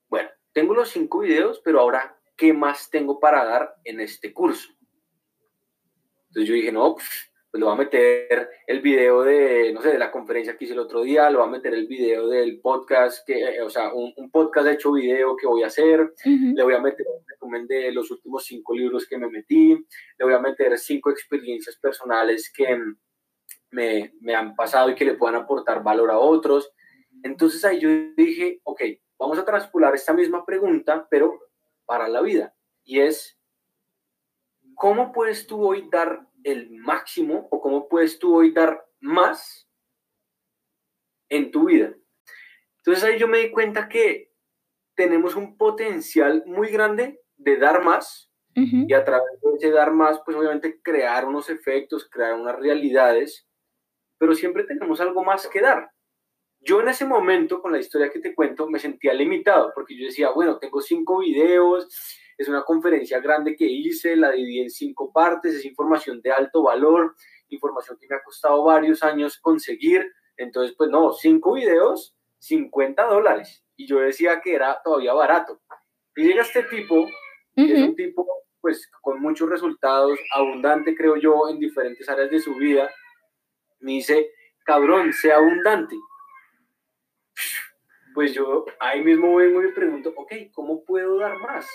bueno, 0.09 0.29
tengo 0.53 0.75
los 0.75 0.91
cinco 0.91 1.21
videos, 1.21 1.61
pero 1.65 1.81
ahora, 1.81 2.19
¿qué 2.37 2.53
más 2.53 2.91
tengo 2.91 3.21
para 3.21 3.45
dar 3.45 3.77
en 3.85 4.01
este 4.01 4.33
curso? 4.33 4.71
Entonces 6.29 6.49
yo 6.49 6.55
dije, 6.55 6.73
no, 6.73 6.95
pues, 6.95 7.09
pues 7.51 7.61
le 7.61 7.67
voy 7.67 7.75
a 7.75 7.79
meter 7.79 8.49
el 8.67 8.81
video 8.81 9.23
de, 9.23 9.73
no 9.75 9.83
sé, 9.83 9.91
de 9.91 9.99
la 9.99 10.11
conferencia 10.11 10.57
que 10.57 10.65
hice 10.65 10.73
el 10.73 10.81
otro 10.81 11.03
día, 11.03 11.29
le 11.29 11.37
voy 11.37 11.47
a 11.47 11.51
meter 11.51 11.75
el 11.75 11.87
video 11.87 12.27
del 12.29 12.61
podcast, 12.61 13.27
que, 13.27 13.39
eh, 13.39 13.61
o 13.61 13.69
sea, 13.69 13.93
un, 13.93 14.13
un 14.17 14.31
podcast 14.31 14.69
hecho 14.69 14.93
video 14.93 15.37
que 15.37 15.47
voy 15.47 15.63
a 15.63 15.67
hacer, 15.67 16.15
le 16.25 16.63
voy 16.63 16.73
a 16.73 16.81
meter 16.81 17.07
un 17.07 17.23
resumen 17.27 17.67
de 17.67 17.93
los 17.93 18.11
últimos 18.11 18.47
cinco 18.47 18.75
libros 18.75 19.07
que 19.07 19.19
me 19.19 19.29
metí, 19.29 19.75
le 20.19 20.25
voy 20.25 20.33
a 20.33 20.39
meter 20.39 20.79
cinco 20.79 21.11
experiencias 21.11 21.77
personales 21.77 22.51
que 22.51 22.79
me, 23.71 24.15
me 24.21 24.35
han 24.35 24.55
pasado 24.55 24.89
y 24.89 24.95
que 24.95 25.05
le 25.05 25.15
puedan 25.15 25.43
aportar 25.43 25.83
valor 25.83 26.11
a 26.11 26.19
otros. 26.19 26.73
Entonces 27.23 27.63
ahí 27.67 27.81
yo 27.81 27.91
dije, 28.17 28.61
ok, 28.65 28.81
vamos 29.23 29.39
a 29.39 29.45
transpolar 29.45 29.95
esta 29.95 30.13
misma 30.13 30.45
pregunta, 30.45 31.07
pero 31.11 31.41
para 31.85 32.09
la 32.09 32.21
vida. 32.21 32.55
Y 32.85 33.01
es, 33.01 33.39
¿cómo 34.75 35.13
puedes 35.13 35.47
tú 35.47 35.67
hoy 35.67 35.89
dar 35.91 36.27
el 36.45 36.71
máximo 36.71 37.49
o 37.51 37.61
cómo 37.61 37.89
puedes 37.89 38.19
tú 38.19 38.37
hoy 38.37 38.53
dar 38.53 38.85
más 39.01 39.69
en 41.29 41.51
tu 41.51 41.67
vida. 41.67 41.95
Entonces 42.79 43.05
ahí 43.05 43.19
yo 43.19 43.29
me 43.29 43.39
di 43.39 43.51
cuenta 43.51 43.89
que 43.89 44.33
tenemos 44.95 45.35
un 45.35 45.57
potencial 45.57 46.43
muy 46.47 46.69
grande 46.69 47.21
de 47.37 47.57
dar 47.57 47.83
más 47.83 48.31
y 48.55 48.93
a 48.93 49.03
través 49.03 49.41
de 49.41 49.55
ese 49.57 49.71
dar 49.71 49.93
más, 49.93 50.21
pues 50.27 50.37
obviamente 50.37 50.79
crear 50.83 51.27
unos 51.27 51.49
efectos, 51.49 52.07
crear 52.11 52.35
unas 52.35 52.57
realidades, 52.57 53.49
pero 54.19 54.35
siempre 54.35 54.65
tenemos 54.65 55.01
algo 55.01 55.25
más 55.25 55.49
que 55.49 55.63
dar. 55.63 55.91
Yo 56.65 56.81
en 56.81 56.89
ese 56.89 57.05
momento, 57.05 57.61
con 57.61 57.73
la 57.73 57.79
historia 57.79 58.11
que 58.11 58.21
te 58.21 58.35
cuento, 58.35 58.69
me 58.69 58.79
sentía 58.79 59.13
limitado 59.13 59.73
porque 59.75 59.97
yo 59.97 60.07
decía, 60.07 60.31
bueno, 60.31 60.59
tengo 60.59 60.81
cinco 60.81 61.19
videos, 61.19 61.89
es 62.39 62.49
una 62.49 62.63
conferencia 62.63 63.21
grande 63.21 63.57
que 63.57 63.67
hice, 63.67 64.17
la 64.17 64.31
dividí 64.31 64.61
en 64.61 64.71
cinco 64.71 65.13
partes, 65.13 65.55
es 65.55 65.65
información 65.65 66.21
de 66.23 66.31
alto 66.31 66.63
valor, 66.63 67.17
información 67.49 67.99
que 68.01 68.07
me 68.09 68.17
ha 68.17 68.23
costado 68.23 68.63
varios 68.65 69.03
años 69.03 69.39
conseguir. 69.39 70.07
Entonces, 70.37 70.75
pues 70.77 70.89
no, 70.89 71.13
cinco 71.13 71.55
videos, 71.55 72.15
50 72.39 73.05
dólares. 73.07 73.65
Y 73.77 73.87
yo 73.87 73.99
decía 73.99 74.41
que 74.41 74.55
era 74.55 74.81
todavía 74.83 75.13
barato. 75.13 75.61
Y 76.15 76.25
llega 76.25 76.43
este 76.43 76.63
tipo, 76.65 77.09
es 77.57 77.81
un 77.81 77.97
tipo 77.97 78.27
pues 78.61 78.89
con 79.01 79.21
muchos 79.21 79.49
resultados, 79.49 80.17
abundante 80.33 80.95
creo 80.95 81.17
yo 81.17 81.49
en 81.49 81.59
diferentes 81.59 82.09
áreas 82.09 82.31
de 82.31 82.41
su 82.41 82.55
vida. 82.55 82.89
Me 83.81 83.93
dice, 83.93 84.31
cabrón, 84.65 85.13
sea 85.13 85.37
abundante. 85.37 85.97
Pues 88.15 88.35
yo 88.35 88.65
ahí 88.81 89.03
mismo 89.03 89.37
vengo 89.37 89.63
y 89.63 89.67
me 89.67 89.73
pregunto, 89.73 90.13
ok, 90.17 90.33
¿cómo 90.53 90.85
puedo 90.85 91.19
dar 91.19 91.39
más? 91.39 91.67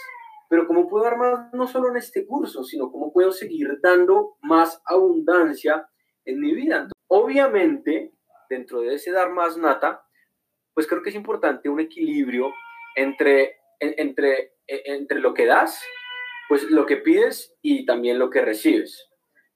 Pero 0.50 0.68
¿cómo 0.68 0.88
puedo 0.88 1.04
dar 1.04 1.18
más 1.18 1.54
no 1.54 1.68
solo 1.68 1.90
en 1.90 1.98
este 1.98 2.26
curso, 2.26 2.64
sino 2.64 2.92
cómo 2.92 3.12
puedo 3.12 3.32
seguir 3.32 3.80
dando 3.82 4.38
más 4.42 4.82
abundancia 4.86 5.88
en 6.26 6.40
mi 6.40 6.54
vida? 6.54 6.88
obviamente, 7.08 8.14
dentro 8.50 8.82
de 8.82 8.96
ese 8.96 9.12
dar 9.12 9.32
más 9.32 9.58
nata, 9.58 10.04
pues 10.74 10.88
creo 10.88 11.02
que 11.02 11.10
es 11.10 11.16
importante 11.16 11.70
un 11.70 11.80
equilibrio 11.80 12.54
entre, 12.96 13.58
entre, 13.80 14.54
entre 14.68 15.20
lo 15.20 15.34
que 15.34 15.46
das, 15.46 15.84
pues 16.48 16.64
lo 16.64 16.86
que 16.86 16.98
pides 16.98 17.56
y 17.62 17.86
también 17.86 18.20
lo 18.20 18.30
que 18.30 18.42
recibes. 18.42 19.10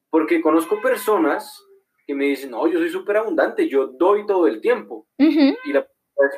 Porque 0.09 0.41
conozco 0.41 0.81
personas 0.81 1.63
que 2.05 2.15
me 2.15 2.25
dicen, 2.25 2.51
no, 2.51 2.67
yo 2.67 2.79
soy 2.79 2.89
súper 2.89 3.17
abundante, 3.17 3.69
yo 3.69 3.87
doy 3.87 4.25
todo 4.25 4.47
el 4.47 4.59
tiempo. 4.59 5.07
Y 5.17 5.73
la, 5.73 5.87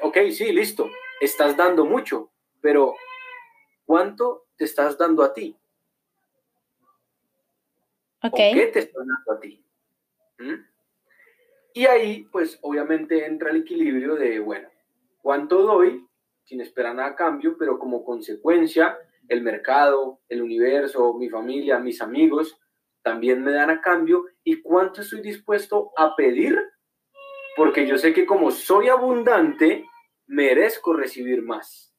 ok, 0.01 0.17
sí, 0.31 0.51
listo, 0.51 0.89
estás 1.21 1.55
dando 1.57 1.85
mucho, 1.85 2.31
pero 2.61 2.95
¿cuánto 3.85 4.45
te 4.55 4.65
estás 4.65 4.97
dando 4.97 5.23
a 5.23 5.33
ti? 5.33 5.57
qué 8.31 8.69
te 8.71 8.79
estás 8.79 9.05
dando 9.05 9.31
a 9.31 9.39
ti? 9.39 9.63
¿Mm? 10.39 10.73
Y 11.73 11.85
ahí, 11.87 12.27
pues 12.31 12.59
obviamente 12.61 13.25
entra 13.25 13.49
el 13.49 13.57
equilibrio 13.57 14.15
de, 14.15 14.39
bueno, 14.39 14.69
¿cuánto 15.21 15.63
doy 15.63 16.07
sin 16.43 16.61
esperar 16.61 16.95
nada 16.95 17.09
a 17.09 17.15
cambio, 17.15 17.57
pero 17.57 17.79
como 17.79 18.03
consecuencia, 18.03 18.97
el 19.27 19.41
mercado, 19.41 20.19
el 20.29 20.41
universo, 20.41 21.13
mi 21.15 21.29
familia, 21.29 21.79
mis 21.79 22.01
amigos, 22.01 22.59
también 23.01 23.43
me 23.43 23.51
dan 23.51 23.71
a 23.71 23.81
cambio? 23.81 24.25
¿Y 24.43 24.61
cuánto 24.61 25.01
estoy 25.01 25.21
dispuesto 25.21 25.91
a 25.97 26.15
pedir? 26.15 26.59
Porque 27.55 27.87
yo 27.87 27.97
sé 27.97 28.13
que 28.13 28.25
como 28.25 28.51
soy 28.51 28.89
abundante, 28.89 29.85
merezco 30.27 30.93
recibir 30.93 31.43
más. 31.43 31.93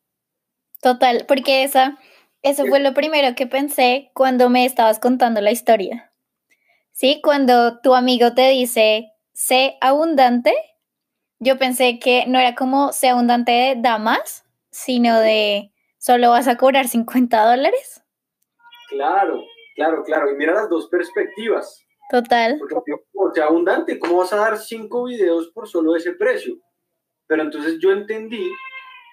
Total, 0.81 1.25
porque 1.27 1.65
esa 1.65 1.99
eso 2.45 2.67
fue 2.67 2.79
lo 2.79 2.93
primero 2.93 3.35
que 3.35 3.47
pensé 3.47 4.11
cuando 4.13 4.51
me 4.51 4.67
estabas 4.67 5.01
contando 5.01 5.41
la 5.41 5.51
historia. 5.51 6.13
¿Sí? 6.93 7.23
Cuando 7.25 7.81
tu 7.81 7.95
amigo 7.95 8.35
te 8.35 8.51
dice, 8.51 9.13
sé 9.33 9.79
abundante, 9.81 10.53
yo 11.39 11.57
pensé 11.57 11.99
que 11.99 12.27
no 12.27 12.39
era 12.39 12.55
como 12.55 12.93
sé 12.93 13.09
abundante 13.09 13.51
de 13.51 13.75
damas, 13.79 14.45
sino 14.71 15.19
de 15.21 15.73
solo 15.97 16.31
vas 16.31 16.47
a 16.47 16.59
cobrar 16.59 16.87
50 16.87 17.47
dólares. 17.47 18.05
Claro, 18.91 19.43
claro, 19.75 20.05
claro. 20.05 20.31
Y 20.31 20.37
mira 20.37 20.53
las 20.53 20.69
dos 20.69 20.89
perspectivas. 20.89 21.84
Total. 22.11 22.59
Porque, 22.59 22.95
sea, 23.35 23.47
abundante, 23.47 23.99
¿cómo 23.99 24.19
vas 24.19 24.33
a 24.33 24.37
dar 24.37 24.59
cinco 24.59 25.05
videos 25.05 25.49
por 25.49 25.69
solo 25.69 25.97
ese 25.97 26.13
precio? 26.13 26.57
Pero 27.27 27.43
entonces 27.43 27.79
yo 27.81 27.91
entendí 27.91 28.51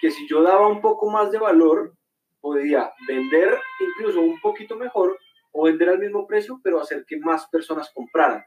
que 0.02 0.12
si 0.12 0.28
yo 0.28 0.42
daba 0.42 0.68
un 0.68 0.82
poco 0.82 1.10
más 1.10 1.32
de 1.32 1.40
valor, 1.40 1.94
podía 2.42 2.92
vender 3.08 3.60
incluso 3.80 4.20
un 4.20 4.40
poquito 4.42 4.76
mejor 4.76 5.18
o 5.52 5.64
vender 5.64 5.90
al 5.90 6.00
mismo 6.00 6.28
precio, 6.28 6.60
pero 6.64 6.82
hacer 6.82 7.06
que 7.06 7.18
más 7.18 7.48
personas 7.48 7.92
compraran 7.94 8.44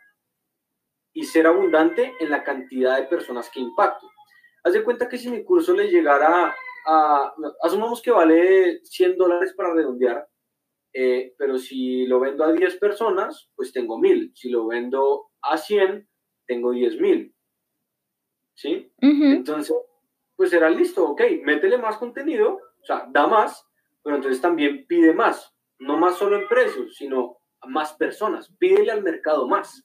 y 1.13 1.25
ser 1.25 1.47
abundante 1.47 2.13
en 2.19 2.31
la 2.31 2.43
cantidad 2.43 2.97
de 2.97 3.07
personas 3.07 3.49
que 3.51 3.61
impacto. 3.61 4.11
Haz 4.65 4.73
de 4.73 4.83
cuenta 4.83 5.09
que 5.09 5.19
si 5.19 5.31
mi 5.31 5.45
curso 5.45 5.73
le 5.75 5.89
llegara 5.89 6.55
a, 6.87 7.35
asumamos 7.63 8.03
que 8.03 8.11
vale 8.11 8.81
100 8.83 9.17
dólares 9.17 9.55
para 9.57 9.73
redondear, 9.73 10.27
eh, 10.97 11.35
pero 11.37 11.59
si 11.59 12.07
lo 12.07 12.21
vendo 12.21 12.45
a 12.45 12.53
10 12.53 12.79
personas, 12.79 13.51
pues 13.57 13.73
tengo 13.73 13.99
1000. 13.99 14.31
Si 14.35 14.49
lo 14.49 14.69
vendo 14.69 15.33
a 15.43 15.59
100, 15.59 16.09
tengo 16.47 16.71
10 16.71 17.01
mil. 17.01 17.35
¿Sí? 18.55 18.93
Entonces, 19.01 19.75
pues 20.37 20.51
será 20.51 20.71
listo, 20.71 21.05
ok, 21.05 21.23
métele 21.43 21.79
más 21.79 21.99
contenido, 21.99 22.55
o 22.55 22.85
sea, 22.85 23.09
da 23.11 23.27
más, 23.27 23.67
pero 24.05 24.17
entonces 24.17 24.41
también 24.41 24.87
pide 24.87 25.13
más, 25.13 25.53
no 25.81 25.97
más 25.97 26.17
solo 26.17 26.39
en 26.39 26.47
precios, 26.47 26.95
sino 26.95 27.39
a 27.61 27.67
más 27.67 27.95
personas, 27.95 28.55
pídele 28.59 28.93
al 28.93 29.03
mercado 29.03 29.49
más. 29.49 29.85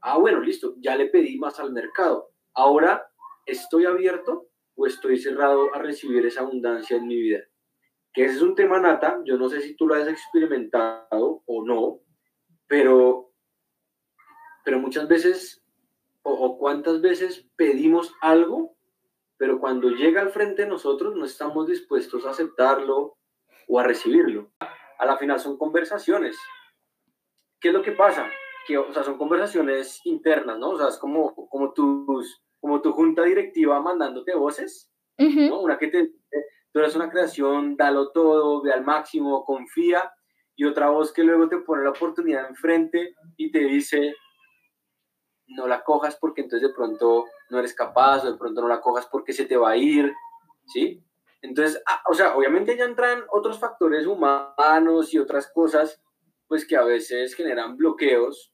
Ah, 0.00 0.18
bueno, 0.18 0.40
listo, 0.40 0.74
ya 0.78 0.96
le 0.96 1.06
pedí 1.06 1.38
más 1.38 1.60
al 1.60 1.72
mercado. 1.72 2.30
Ahora, 2.54 3.06
¿estoy 3.44 3.84
abierto 3.84 4.48
o 4.74 4.86
estoy 4.86 5.18
cerrado 5.18 5.72
a 5.72 5.78
recibir 5.78 6.26
esa 6.26 6.40
abundancia 6.40 6.96
en 6.96 7.06
mi 7.06 7.16
vida? 7.16 7.44
Que 8.16 8.24
ese 8.24 8.36
es 8.36 8.42
un 8.42 8.56
tema 8.56 8.80
nata, 8.80 9.20
yo 9.24 9.36
no 9.36 9.48
sé 9.48 9.60
si 9.60 9.76
tú 9.76 9.86
lo 9.86 9.94
has 9.94 10.08
experimentado 10.08 11.42
o 11.46 11.64
no, 11.64 12.00
pero 12.66 13.26
pero 14.66 14.80
muchas 14.80 15.06
veces, 15.06 15.64
o, 16.22 16.58
cuántas 16.58 17.00
veces 17.00 17.48
pedimos 17.54 18.12
algo, 18.20 18.76
pero 19.36 19.60
cuando 19.60 19.90
llega 19.90 20.20
al 20.20 20.30
frente 20.30 20.62
de 20.62 20.68
nosotros 20.68 21.14
no 21.14 21.24
estamos 21.24 21.68
dispuestos 21.68 22.26
a 22.26 22.30
aceptarlo 22.30 23.16
o 23.68 23.78
a 23.78 23.84
recibirlo. 23.84 24.50
A 24.98 25.06
la 25.06 25.16
final 25.18 25.38
son 25.38 25.56
conversaciones. 25.56 26.36
¿Qué 27.60 27.68
es 27.68 27.74
lo 27.74 27.82
que 27.82 27.92
pasa? 27.92 28.28
Que, 28.66 28.76
o 28.76 28.92
sea, 28.92 29.04
son 29.04 29.18
conversaciones 29.18 30.00
internas, 30.02 30.58
¿no? 30.58 30.70
O 30.70 30.78
sea, 30.78 30.88
es 30.88 30.98
como, 30.98 31.48
como, 31.48 31.72
tus, 31.72 32.42
como 32.58 32.82
tu 32.82 32.90
junta 32.90 33.22
directiva 33.22 33.80
mandándote 33.80 34.34
voces, 34.34 34.90
¿no? 35.16 35.60
Una 35.60 35.78
que 35.78 35.86
te, 35.86 36.12
tú 36.76 36.80
eres 36.80 36.94
una 36.94 37.08
creación, 37.08 37.74
dalo 37.74 38.10
todo, 38.10 38.60
ve 38.60 38.70
al 38.70 38.84
máximo, 38.84 39.46
confía, 39.46 40.12
y 40.54 40.66
otra 40.66 40.90
voz 40.90 41.10
que 41.10 41.24
luego 41.24 41.48
te 41.48 41.56
pone 41.56 41.82
la 41.82 41.88
oportunidad 41.88 42.50
enfrente 42.50 43.14
y 43.38 43.50
te 43.50 43.60
dice, 43.60 44.14
no 45.46 45.66
la 45.66 45.82
cojas 45.82 46.18
porque 46.20 46.42
entonces 46.42 46.68
de 46.68 46.74
pronto 46.74 47.24
no 47.48 47.60
eres 47.60 47.72
capaz, 47.72 48.24
o 48.24 48.32
de 48.32 48.36
pronto 48.36 48.60
no 48.60 48.68
la 48.68 48.82
cojas 48.82 49.08
porque 49.10 49.32
se 49.32 49.46
te 49.46 49.56
va 49.56 49.70
a 49.70 49.76
ir, 49.78 50.12
¿sí? 50.66 51.02
Entonces, 51.40 51.82
ah, 51.86 52.02
o 52.10 52.12
sea, 52.12 52.36
obviamente 52.36 52.76
ya 52.76 52.84
entran 52.84 53.24
otros 53.30 53.58
factores 53.58 54.06
humanos 54.06 55.14
y 55.14 55.18
otras 55.18 55.50
cosas, 55.54 56.02
pues 56.46 56.66
que 56.66 56.76
a 56.76 56.84
veces 56.84 57.32
generan 57.32 57.78
bloqueos, 57.78 58.52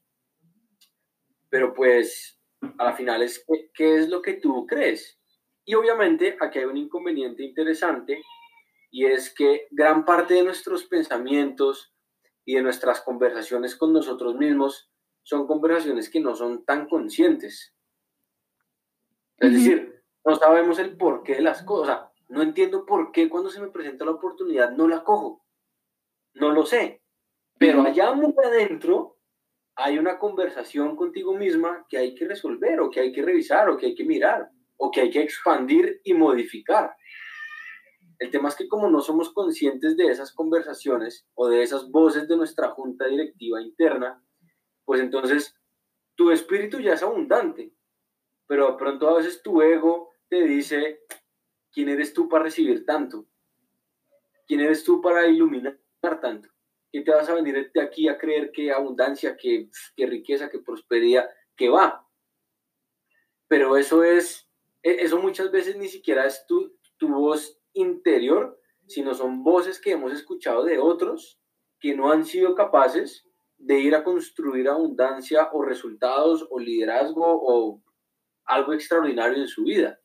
pero 1.48 1.74
pues 1.74 2.40
a 2.78 2.84
la 2.84 2.92
final 2.92 3.20
es 3.20 3.44
qué 3.74 3.96
es 3.96 4.08
lo 4.08 4.22
que 4.22 4.34
tú 4.34 4.64
crees. 4.64 5.18
Y 5.64 5.74
obviamente 5.74 6.36
aquí 6.40 6.58
hay 6.58 6.64
un 6.64 6.76
inconveniente 6.76 7.42
interesante 7.42 8.20
y 8.90 9.06
es 9.06 9.32
que 9.32 9.68
gran 9.70 10.04
parte 10.04 10.34
de 10.34 10.42
nuestros 10.42 10.84
pensamientos 10.84 11.94
y 12.44 12.56
de 12.56 12.62
nuestras 12.62 13.00
conversaciones 13.00 13.76
con 13.76 13.92
nosotros 13.92 14.34
mismos 14.34 14.90
son 15.22 15.46
conversaciones 15.46 16.10
que 16.10 16.20
no 16.20 16.34
son 16.34 16.64
tan 16.64 16.88
conscientes. 16.88 17.74
Es 19.38 19.52
decir, 19.52 20.02
no 20.24 20.36
sabemos 20.36 20.78
el 20.78 20.96
porqué 20.96 21.36
de 21.36 21.42
las 21.42 21.62
cosas. 21.62 22.08
no 22.28 22.42
entiendo 22.42 22.86
por 22.86 23.12
qué 23.12 23.28
cuando 23.28 23.50
se 23.50 23.60
me 23.60 23.68
presenta 23.68 24.04
la 24.04 24.12
oportunidad 24.12 24.70
no 24.72 24.88
la 24.88 25.04
cojo. 25.04 25.44
No 26.34 26.50
lo 26.50 26.64
sé. 26.64 27.02
Pero 27.58 27.82
allá 27.82 28.12
muy 28.12 28.34
adentro 28.44 29.18
hay 29.76 29.98
una 29.98 30.18
conversación 30.18 30.96
contigo 30.96 31.34
misma 31.36 31.86
que 31.88 31.98
hay 31.98 32.14
que 32.14 32.26
resolver 32.26 32.80
o 32.80 32.90
que 32.90 33.00
hay 33.00 33.12
que 33.12 33.22
revisar 33.22 33.68
o 33.68 33.76
que 33.76 33.86
hay 33.86 33.94
que 33.94 34.04
mirar 34.04 34.50
o 34.84 34.90
que 34.90 35.02
hay 35.02 35.10
que 35.10 35.22
expandir 35.22 36.00
y 36.02 36.12
modificar. 36.12 36.96
El 38.18 38.32
tema 38.32 38.48
es 38.48 38.56
que 38.56 38.66
como 38.66 38.90
no 38.90 39.00
somos 39.00 39.32
conscientes 39.32 39.96
de 39.96 40.08
esas 40.08 40.32
conversaciones 40.32 41.24
o 41.34 41.48
de 41.48 41.62
esas 41.62 41.88
voces 41.88 42.26
de 42.26 42.36
nuestra 42.36 42.70
junta 42.70 43.06
directiva 43.06 43.62
interna, 43.62 44.20
pues 44.84 45.00
entonces 45.00 45.54
tu 46.16 46.32
espíritu 46.32 46.80
ya 46.80 46.94
es 46.94 47.02
abundante, 47.04 47.72
pero 48.48 48.72
de 48.72 48.76
pronto 48.76 49.08
a 49.08 49.18
veces 49.18 49.40
tu 49.40 49.62
ego 49.62 50.10
te 50.28 50.42
dice, 50.42 51.04
¿quién 51.70 51.88
eres 51.88 52.12
tú 52.12 52.28
para 52.28 52.44
recibir 52.44 52.84
tanto? 52.84 53.28
¿Quién 54.48 54.60
eres 54.62 54.82
tú 54.82 55.00
para 55.00 55.28
iluminar 55.28 55.78
tanto? 56.20 56.48
¿Qué 56.90 57.02
te 57.02 57.12
vas 57.12 57.28
a 57.28 57.34
venir 57.34 57.70
de 57.72 57.80
aquí 57.80 58.08
a 58.08 58.18
creer 58.18 58.50
que 58.50 58.72
abundancia, 58.72 59.36
que, 59.36 59.70
que 59.94 60.06
riqueza, 60.06 60.50
que 60.50 60.58
prosperidad, 60.58 61.30
que 61.54 61.68
va? 61.68 62.04
Pero 63.46 63.76
eso 63.76 64.02
es, 64.02 64.48
eso 64.82 65.18
muchas 65.20 65.50
veces 65.50 65.76
ni 65.76 65.88
siquiera 65.88 66.26
es 66.26 66.44
tu, 66.46 66.76
tu 66.96 67.08
voz 67.08 67.58
interior, 67.72 68.60
sino 68.86 69.14
son 69.14 69.42
voces 69.42 69.80
que 69.80 69.92
hemos 69.92 70.12
escuchado 70.12 70.64
de 70.64 70.78
otros 70.78 71.40
que 71.78 71.94
no 71.94 72.10
han 72.10 72.24
sido 72.24 72.54
capaces 72.54 73.26
de 73.58 73.78
ir 73.78 73.94
a 73.94 74.04
construir 74.04 74.68
abundancia 74.68 75.50
o 75.52 75.62
resultados 75.62 76.46
o 76.50 76.58
liderazgo 76.58 77.24
o 77.24 77.82
algo 78.44 78.72
extraordinario 78.72 79.38
en 79.38 79.48
su 79.48 79.64
vida. 79.64 80.00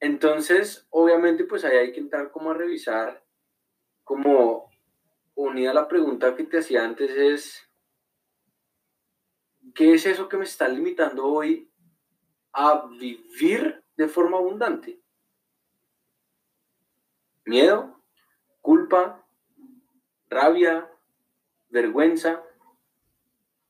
Entonces, 0.00 0.86
obviamente, 0.90 1.44
pues 1.44 1.64
ahí 1.64 1.76
hay 1.76 1.92
que 1.92 2.00
entrar 2.00 2.30
como 2.30 2.50
a 2.50 2.54
revisar, 2.54 3.24
como 4.04 4.70
unida 5.34 5.70
a 5.70 5.74
la 5.74 5.88
pregunta 5.88 6.34
que 6.34 6.44
te 6.44 6.58
hacía 6.58 6.84
antes 6.84 7.10
es, 7.10 7.70
¿qué 9.74 9.94
es 9.94 10.06
eso 10.06 10.28
que 10.28 10.36
me 10.36 10.44
está 10.44 10.68
limitando 10.68 11.26
hoy 11.26 11.71
a 12.52 12.86
vivir 12.86 13.82
de 13.96 14.08
forma 14.08 14.38
abundante? 14.38 15.00
¿Miedo? 17.44 18.00
¿Culpa? 18.60 19.26
¿Rabia? 20.28 20.88
vergüenza. 21.72 22.44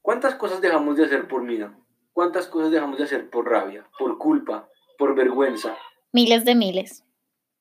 ¿Cuántas 0.03 0.35
cosas 0.35 0.61
dejamos 0.61 0.97
de 0.97 1.05
hacer 1.05 1.29
por 1.29 1.43
miedo? 1.43 1.73
¿Cuántas 2.13 2.49
cosas 2.49 2.71
dejamos 2.71 2.99
de 2.99 3.05
hacer 3.05 3.31
por 3.31 3.49
rabia, 3.49 3.89
por 3.99 4.19
culpa, 4.19 4.69
por 4.99 5.15
vergüenza? 5.15 5.79
Miles 6.13 6.45
de 6.45 6.55
miles. 6.55 7.05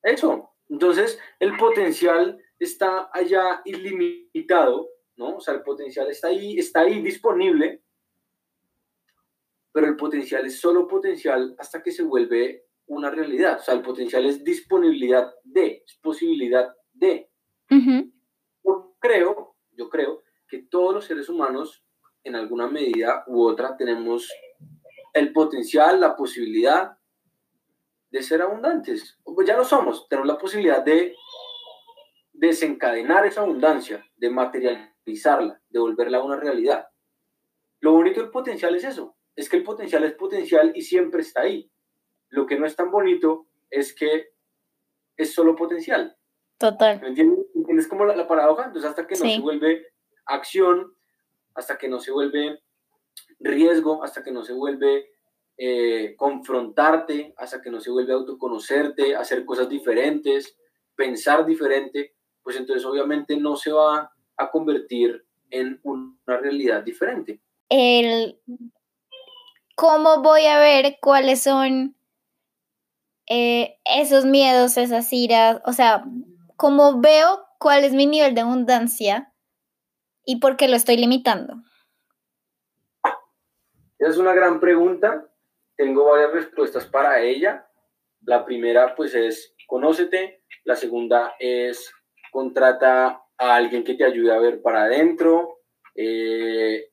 Eso. 0.04 0.50
Entonces, 0.68 1.20
el 1.40 1.56
potencial 1.58 2.42
está 2.60 3.10
allá 3.14 3.62
ilimitado, 3.64 4.90
¿no? 5.16 5.38
O 5.38 5.40
sea, 5.40 5.54
el 5.54 5.62
potencial 5.62 6.10
está 6.10 6.30
ahí, 6.30 6.58
está 6.58 6.82
ahí 6.82 7.02
disponible, 7.02 7.81
pero 9.72 9.88
el 9.88 9.96
potencial 9.96 10.46
es 10.46 10.60
solo 10.60 10.88
potencial 10.88 11.56
hasta 11.58 11.82
que 11.82 11.92
se 11.92 12.04
vuelve 12.04 12.66
una 12.88 13.10
realidad. 13.10 13.58
O 13.60 13.64
sea, 13.64 13.74
el 13.74 13.82
potencial 13.82 14.26
es 14.26 14.44
disponibilidad 14.44 15.34
de, 15.44 15.84
es 15.86 15.98
posibilidad 16.02 16.74
de. 16.94 17.30
Yo 18.64 18.96
creo, 19.00 19.56
yo 19.72 19.90
creo 19.90 20.24
que 20.48 20.64
todos 20.64 20.94
los 20.94 21.06
seres 21.06 21.30
humanos, 21.30 21.84
en 22.24 22.36
alguna 22.36 22.68
medida 22.68 23.24
u 23.28 23.42
otra, 23.44 23.78
tenemos 23.78 24.30
el 25.14 25.32
potencial, 25.32 26.00
la 26.00 26.16
posibilidad 26.16 26.98
de 28.12 28.22
ser 28.22 28.42
abundantes. 28.42 29.18
Pues 29.24 29.48
ya 29.48 29.56
lo 29.56 29.64
somos, 29.64 30.08
tenemos 30.10 30.28
la 30.28 30.38
posibilidad 30.38 30.84
de 30.84 31.16
desencadenar 32.34 33.26
esa 33.26 33.42
abundancia, 33.42 34.04
de 34.18 34.30
materializarla, 34.30 35.62
de 35.70 35.80
volverla 35.80 36.18
a 36.18 36.24
una 36.24 36.38
realidad. 36.38 36.88
Lo 37.80 37.94
bonito 37.94 38.20
del 38.20 38.30
potencial 38.30 38.76
es 38.76 38.84
eso, 38.84 39.16
es 39.36 39.50
que 39.50 39.58
el 39.58 39.64
potencial 39.64 40.04
es 40.04 40.14
potencial 40.14 40.72
y 40.76 40.82
siempre 40.82 41.22
está 41.22 41.42
ahí. 41.42 41.70
Lo 42.30 42.46
que 42.46 42.60
no 42.60 42.66
es 42.66 42.76
tan 42.76 42.92
bonito 42.92 43.48
es 43.70 43.94
que 43.94 44.30
es 45.18 45.34
solo 45.34 45.56
potencial. 45.56 46.16
Total. 46.58 47.02
¿Me 47.02 47.10
entiendes? 47.10 47.46
¿Entiendes 47.56 47.88
como 47.88 48.06
la, 48.06 48.28
paradoja? 48.28 48.66
Entonces 48.66 48.90
hasta 48.90 49.08
que 49.08 49.16
no 49.16 49.30
se 49.30 49.40
vuelve 49.40 49.88
acción 50.26 50.94
hasta 51.54 51.78
que 51.78 51.88
no 51.88 52.00
se 52.00 52.12
vuelve 52.12 52.60
riesgo, 53.40 54.04
hasta 54.04 54.24
que 54.24 54.32
no 54.32 54.44
se 54.44 54.54
vuelve 54.54 55.10
eh, 55.58 56.16
confrontarte, 56.16 57.34
hasta 57.38 57.62
que 57.62 57.70
no 57.70 57.80
se 57.80 57.92
vuelve 57.92 58.14
autoconocerte, 58.14 59.16
hacer 59.16 59.46
cosas 59.46 59.68
diferentes, 59.68 60.58
pensar 60.96 61.46
diferente, 61.46 62.16
pues 62.42 62.56
entonces 62.56 62.86
obviamente 62.86 63.36
no 63.38 63.56
se 63.56 63.72
va 63.72 64.12
a 64.38 64.52
convertir 64.52 65.26
en 65.50 65.80
una 65.84 66.16
realidad 66.26 66.84
diferente. 66.84 67.42
El, 67.70 68.40
¿Cómo 69.82 70.22
voy 70.22 70.46
a 70.46 70.60
ver 70.60 71.00
cuáles 71.02 71.42
son 71.42 71.96
eh, 73.28 73.80
esos 73.84 74.26
miedos, 74.26 74.78
esas 74.78 75.12
iras? 75.12 75.60
O 75.66 75.74
sea, 75.74 76.04
¿cómo 76.56 77.02
veo 77.02 77.48
cuál 77.58 77.84
es 77.84 77.92
mi 77.92 78.06
nivel 78.06 78.36
de 78.36 78.42
abundancia 78.42 79.34
¿Y 80.24 80.40
por 80.40 80.56
qué 80.56 80.68
lo 80.68 80.76
estoy 80.76 80.98
limitando? 80.98 81.56
Es 83.98 84.18
una 84.18 84.36
gran 84.36 84.60
pregunta. 84.60 85.28
Tengo 85.76 86.06
varias 86.06 86.32
respuestas 86.32 86.86
para 86.86 87.20
ella. 87.20 87.68
La 88.22 88.46
primera, 88.46 88.94
pues, 88.96 89.16
es 89.16 89.56
conócete. 89.66 90.44
La 90.64 90.76
segunda 90.76 91.34
es 91.40 91.92
contrata 92.32 93.24
a 93.36 93.56
alguien 93.56 93.84
que 93.84 93.96
te 93.96 94.06
ayude 94.06 94.32
a 94.32 94.38
ver 94.38 94.62
para 94.62 94.84
adentro. 94.84 95.58
Eh, 95.96 96.91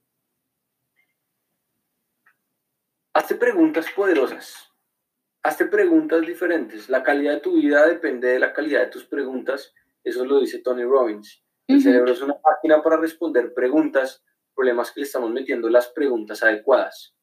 hazte 3.28 3.38
preguntas 3.38 3.84
poderosas. 3.94 4.72
Hazte 5.42 5.66
preguntas 5.66 6.22
diferentes. 6.22 6.88
La 6.88 7.02
calidad 7.02 7.34
de 7.34 7.40
tu 7.40 7.56
vida 7.56 7.86
depende 7.86 8.28
de 8.28 8.38
la 8.38 8.54
calidad 8.54 8.80
de 8.80 8.86
tus 8.86 9.04
preguntas. 9.04 9.74
Eso 10.02 10.24
lo 10.24 10.40
dice 10.40 10.60
Tony 10.60 10.84
Robbins. 10.84 11.44
El 11.66 11.82
cerebro 11.82 12.10
es 12.10 12.22
una 12.22 12.38
máquina 12.42 12.82
para 12.82 12.96
responder 12.96 13.52
preguntas, 13.52 14.24
problemas 14.54 14.92
que 14.92 15.00
le 15.00 15.06
estamos 15.06 15.30
metiendo 15.30 15.68
las 15.68 15.88
preguntas 15.88 16.42
adecuadas. 16.42 17.14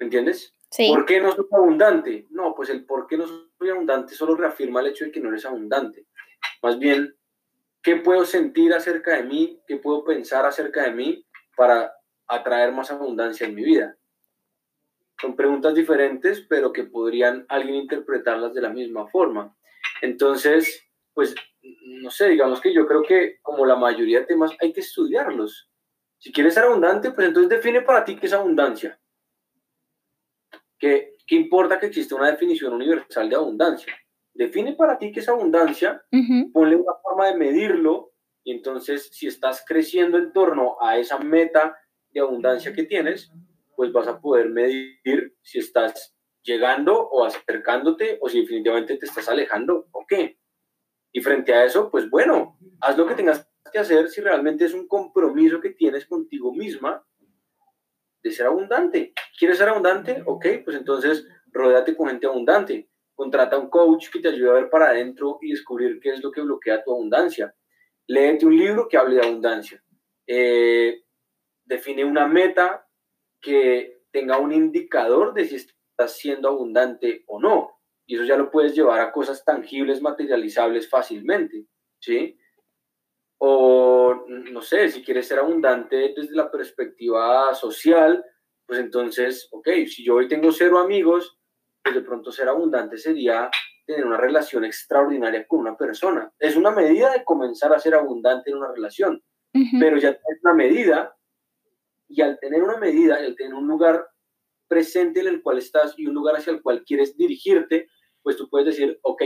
¿Me 0.00 0.06
entiendes? 0.06 0.56
Sí. 0.72 0.88
¿Por 0.92 1.06
qué 1.06 1.20
no 1.20 1.36
soy 1.36 1.46
abundante? 1.52 2.26
No, 2.30 2.52
pues 2.52 2.68
el 2.70 2.84
por 2.84 3.06
qué 3.06 3.16
no 3.16 3.28
soy 3.28 3.70
abundante 3.70 4.16
solo 4.16 4.34
reafirma 4.34 4.80
el 4.80 4.88
hecho 4.88 5.04
de 5.04 5.12
que 5.12 5.20
no 5.20 5.28
eres 5.28 5.46
abundante. 5.46 6.08
Más 6.64 6.80
bien, 6.80 7.14
¿qué 7.80 7.94
puedo 7.94 8.24
sentir 8.24 8.74
acerca 8.74 9.14
de 9.14 9.22
mí? 9.22 9.62
¿Qué 9.68 9.76
puedo 9.76 10.02
pensar 10.02 10.44
acerca 10.46 10.82
de 10.82 10.90
mí 10.90 11.24
para 11.56 11.94
atraer 12.26 12.72
más 12.72 12.90
abundancia 12.90 13.46
en 13.46 13.54
mi 13.54 13.62
vida? 13.62 13.96
Son 15.20 15.36
preguntas 15.36 15.74
diferentes, 15.74 16.40
pero 16.48 16.72
que 16.72 16.84
podrían 16.84 17.44
alguien 17.48 17.76
interpretarlas 17.76 18.54
de 18.54 18.62
la 18.62 18.70
misma 18.70 19.06
forma. 19.08 19.54
Entonces, 20.02 20.86
pues 21.12 21.34
no 21.62 22.10
sé, 22.10 22.30
digamos 22.30 22.60
que 22.60 22.72
yo 22.72 22.86
creo 22.86 23.02
que 23.02 23.38
como 23.42 23.66
la 23.66 23.76
mayoría 23.76 24.20
de 24.20 24.26
temas 24.26 24.52
hay 24.60 24.72
que 24.72 24.80
estudiarlos. 24.80 25.70
Si 26.18 26.32
quieres 26.32 26.54
ser 26.54 26.64
abundante, 26.64 27.10
pues 27.10 27.28
entonces 27.28 27.50
define 27.50 27.82
para 27.82 28.04
ti 28.04 28.16
qué 28.16 28.26
es 28.26 28.32
abundancia. 28.32 28.98
¿Qué, 30.78 31.16
qué 31.26 31.34
importa 31.34 31.78
que 31.78 31.86
exista 31.86 32.14
una 32.14 32.30
definición 32.30 32.72
universal 32.72 33.28
de 33.28 33.36
abundancia? 33.36 33.94
Define 34.32 34.74
para 34.74 34.96
ti 34.96 35.12
qué 35.12 35.20
es 35.20 35.28
abundancia, 35.28 36.02
ponle 36.52 36.76
una 36.76 36.94
forma 37.02 37.26
de 37.26 37.36
medirlo 37.36 38.12
y 38.44 38.52
entonces 38.52 39.10
si 39.12 39.26
estás 39.26 39.64
creciendo 39.66 40.16
en 40.16 40.32
torno 40.32 40.76
a 40.80 40.96
esa 40.98 41.18
meta 41.18 41.76
de 42.10 42.20
abundancia 42.20 42.72
que 42.72 42.84
tienes, 42.84 43.30
pues 43.80 43.92
vas 43.92 44.08
a 44.08 44.20
poder 44.20 44.50
medir 44.50 45.38
si 45.40 45.58
estás 45.58 46.14
llegando 46.42 47.00
o 47.00 47.24
acercándote 47.24 48.18
o 48.20 48.28
si 48.28 48.42
definitivamente 48.42 48.98
te 48.98 49.06
estás 49.06 49.26
alejando 49.30 49.88
o 49.92 50.04
qué. 50.06 50.38
Y 51.10 51.22
frente 51.22 51.54
a 51.54 51.64
eso, 51.64 51.90
pues 51.90 52.10
bueno, 52.10 52.58
haz 52.82 52.98
lo 52.98 53.06
que 53.06 53.14
tengas 53.14 53.48
que 53.72 53.78
hacer 53.78 54.08
si 54.08 54.20
realmente 54.20 54.66
es 54.66 54.74
un 54.74 54.86
compromiso 54.86 55.62
que 55.62 55.70
tienes 55.70 56.04
contigo 56.04 56.52
misma 56.52 57.02
de 58.22 58.30
ser 58.30 58.48
abundante. 58.48 59.14
¿Quieres 59.38 59.56
ser 59.56 59.70
abundante? 59.70 60.22
Ok, 60.26 60.44
pues 60.62 60.76
entonces 60.76 61.26
rodéate 61.50 61.96
con 61.96 62.08
gente 62.08 62.26
abundante. 62.26 62.90
Contrata 63.14 63.56
un 63.56 63.70
coach 63.70 64.10
que 64.10 64.20
te 64.20 64.28
ayude 64.28 64.50
a 64.50 64.60
ver 64.60 64.68
para 64.68 64.90
adentro 64.90 65.38
y 65.40 65.52
descubrir 65.52 66.00
qué 66.02 66.10
es 66.10 66.22
lo 66.22 66.30
que 66.30 66.42
bloquea 66.42 66.84
tu 66.84 66.92
abundancia. 66.92 67.54
Léete 68.08 68.44
un 68.44 68.58
libro 68.58 68.88
que 68.88 68.98
hable 68.98 69.14
de 69.14 69.26
abundancia. 69.26 69.82
Eh, 70.26 71.02
define 71.64 72.04
una 72.04 72.28
meta 72.28 72.86
que 73.40 74.02
tenga 74.12 74.38
un 74.38 74.52
indicador 74.52 75.34
de 75.34 75.44
si 75.44 75.56
estás 75.56 76.16
siendo 76.16 76.48
abundante 76.48 77.24
o 77.26 77.40
no. 77.40 77.70
Y 78.06 78.16
eso 78.16 78.24
ya 78.24 78.36
lo 78.36 78.50
puedes 78.50 78.74
llevar 78.74 79.00
a 79.00 79.12
cosas 79.12 79.44
tangibles, 79.44 80.02
materializables 80.02 80.88
fácilmente, 80.88 81.66
¿sí? 82.00 82.36
O, 83.38 84.24
no 84.26 84.60
sé, 84.62 84.88
si 84.88 85.02
quieres 85.02 85.28
ser 85.28 85.38
abundante 85.38 86.12
desde 86.16 86.34
la 86.34 86.50
perspectiva 86.50 87.54
social, 87.54 88.24
pues 88.66 88.80
entonces, 88.80 89.48
ok, 89.52 89.68
si 89.86 90.04
yo 90.04 90.16
hoy 90.16 90.28
tengo 90.28 90.52
cero 90.52 90.78
amigos, 90.78 91.38
pues 91.82 91.94
de 91.94 92.02
pronto 92.02 92.32
ser 92.32 92.48
abundante 92.48 92.98
sería 92.98 93.50
tener 93.86 94.06
una 94.06 94.16
relación 94.16 94.64
extraordinaria 94.64 95.46
con 95.46 95.60
una 95.60 95.76
persona. 95.76 96.32
Es 96.38 96.56
una 96.56 96.70
medida 96.70 97.12
de 97.12 97.24
comenzar 97.24 97.72
a 97.72 97.78
ser 97.78 97.94
abundante 97.94 98.50
en 98.50 98.56
una 98.58 98.72
relación, 98.72 99.22
pero 99.78 99.96
ya 99.98 100.10
es 100.10 100.38
una 100.42 100.54
medida 100.54 101.16
y 102.10 102.22
al 102.22 102.38
tener 102.40 102.62
una 102.62 102.76
medida 102.76 103.20
y 103.20 103.26
al 103.26 103.36
tener 103.36 103.54
un 103.54 103.68
lugar 103.68 104.04
presente 104.66 105.20
en 105.20 105.28
el 105.28 105.42
cual 105.42 105.58
estás 105.58 105.94
y 105.96 106.06
un 106.06 106.14
lugar 106.14 106.36
hacia 106.36 106.52
el 106.52 106.60
cual 106.60 106.84
quieres 106.84 107.16
dirigirte, 107.16 107.88
pues 108.22 108.36
tú 108.36 108.48
puedes 108.50 108.66
decir, 108.66 108.98
ok, 109.02 109.22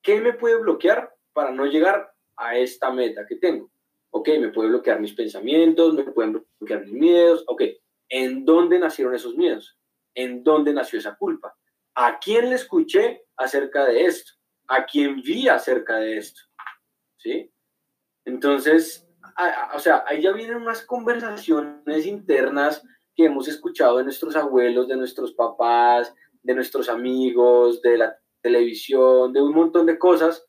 ¿qué 0.00 0.20
me 0.20 0.32
puede 0.32 0.56
bloquear 0.60 1.12
para 1.32 1.50
no 1.50 1.66
llegar 1.66 2.12
a 2.36 2.56
esta 2.56 2.90
meta 2.92 3.26
que 3.26 3.36
tengo? 3.36 3.70
Ok, 4.10 4.28
me 4.40 4.48
puede 4.48 4.68
bloquear 4.68 5.00
mis 5.00 5.12
pensamientos, 5.12 5.94
me 5.94 6.04
pueden 6.04 6.44
bloquear 6.58 6.84
mis 6.84 6.92
miedos, 6.92 7.44
ok, 7.48 7.62
¿en 8.08 8.44
dónde 8.44 8.78
nacieron 8.78 9.14
esos 9.14 9.36
miedos? 9.36 9.76
¿En 10.14 10.44
dónde 10.44 10.72
nació 10.72 11.00
esa 11.00 11.16
culpa? 11.16 11.56
¿A 11.94 12.18
quién 12.20 12.48
le 12.48 12.54
escuché 12.54 13.24
acerca 13.36 13.84
de 13.84 14.06
esto? 14.06 14.32
¿A 14.68 14.86
quién 14.86 15.20
vi 15.20 15.48
acerca 15.48 15.96
de 15.96 16.18
esto? 16.18 16.40
¿Sí? 17.16 17.52
Entonces, 18.24 19.05
o 19.74 19.78
sea, 19.78 20.04
ahí 20.06 20.22
ya 20.22 20.32
vienen 20.32 20.56
unas 20.56 20.82
conversaciones 20.82 22.06
internas 22.06 22.82
que 23.14 23.26
hemos 23.26 23.48
escuchado 23.48 23.98
de 23.98 24.04
nuestros 24.04 24.36
abuelos, 24.36 24.88
de 24.88 24.96
nuestros 24.96 25.32
papás, 25.32 26.14
de 26.42 26.54
nuestros 26.54 26.88
amigos, 26.88 27.82
de 27.82 27.98
la 27.98 28.16
televisión, 28.40 29.32
de 29.32 29.42
un 29.42 29.52
montón 29.52 29.86
de 29.86 29.98
cosas, 29.98 30.46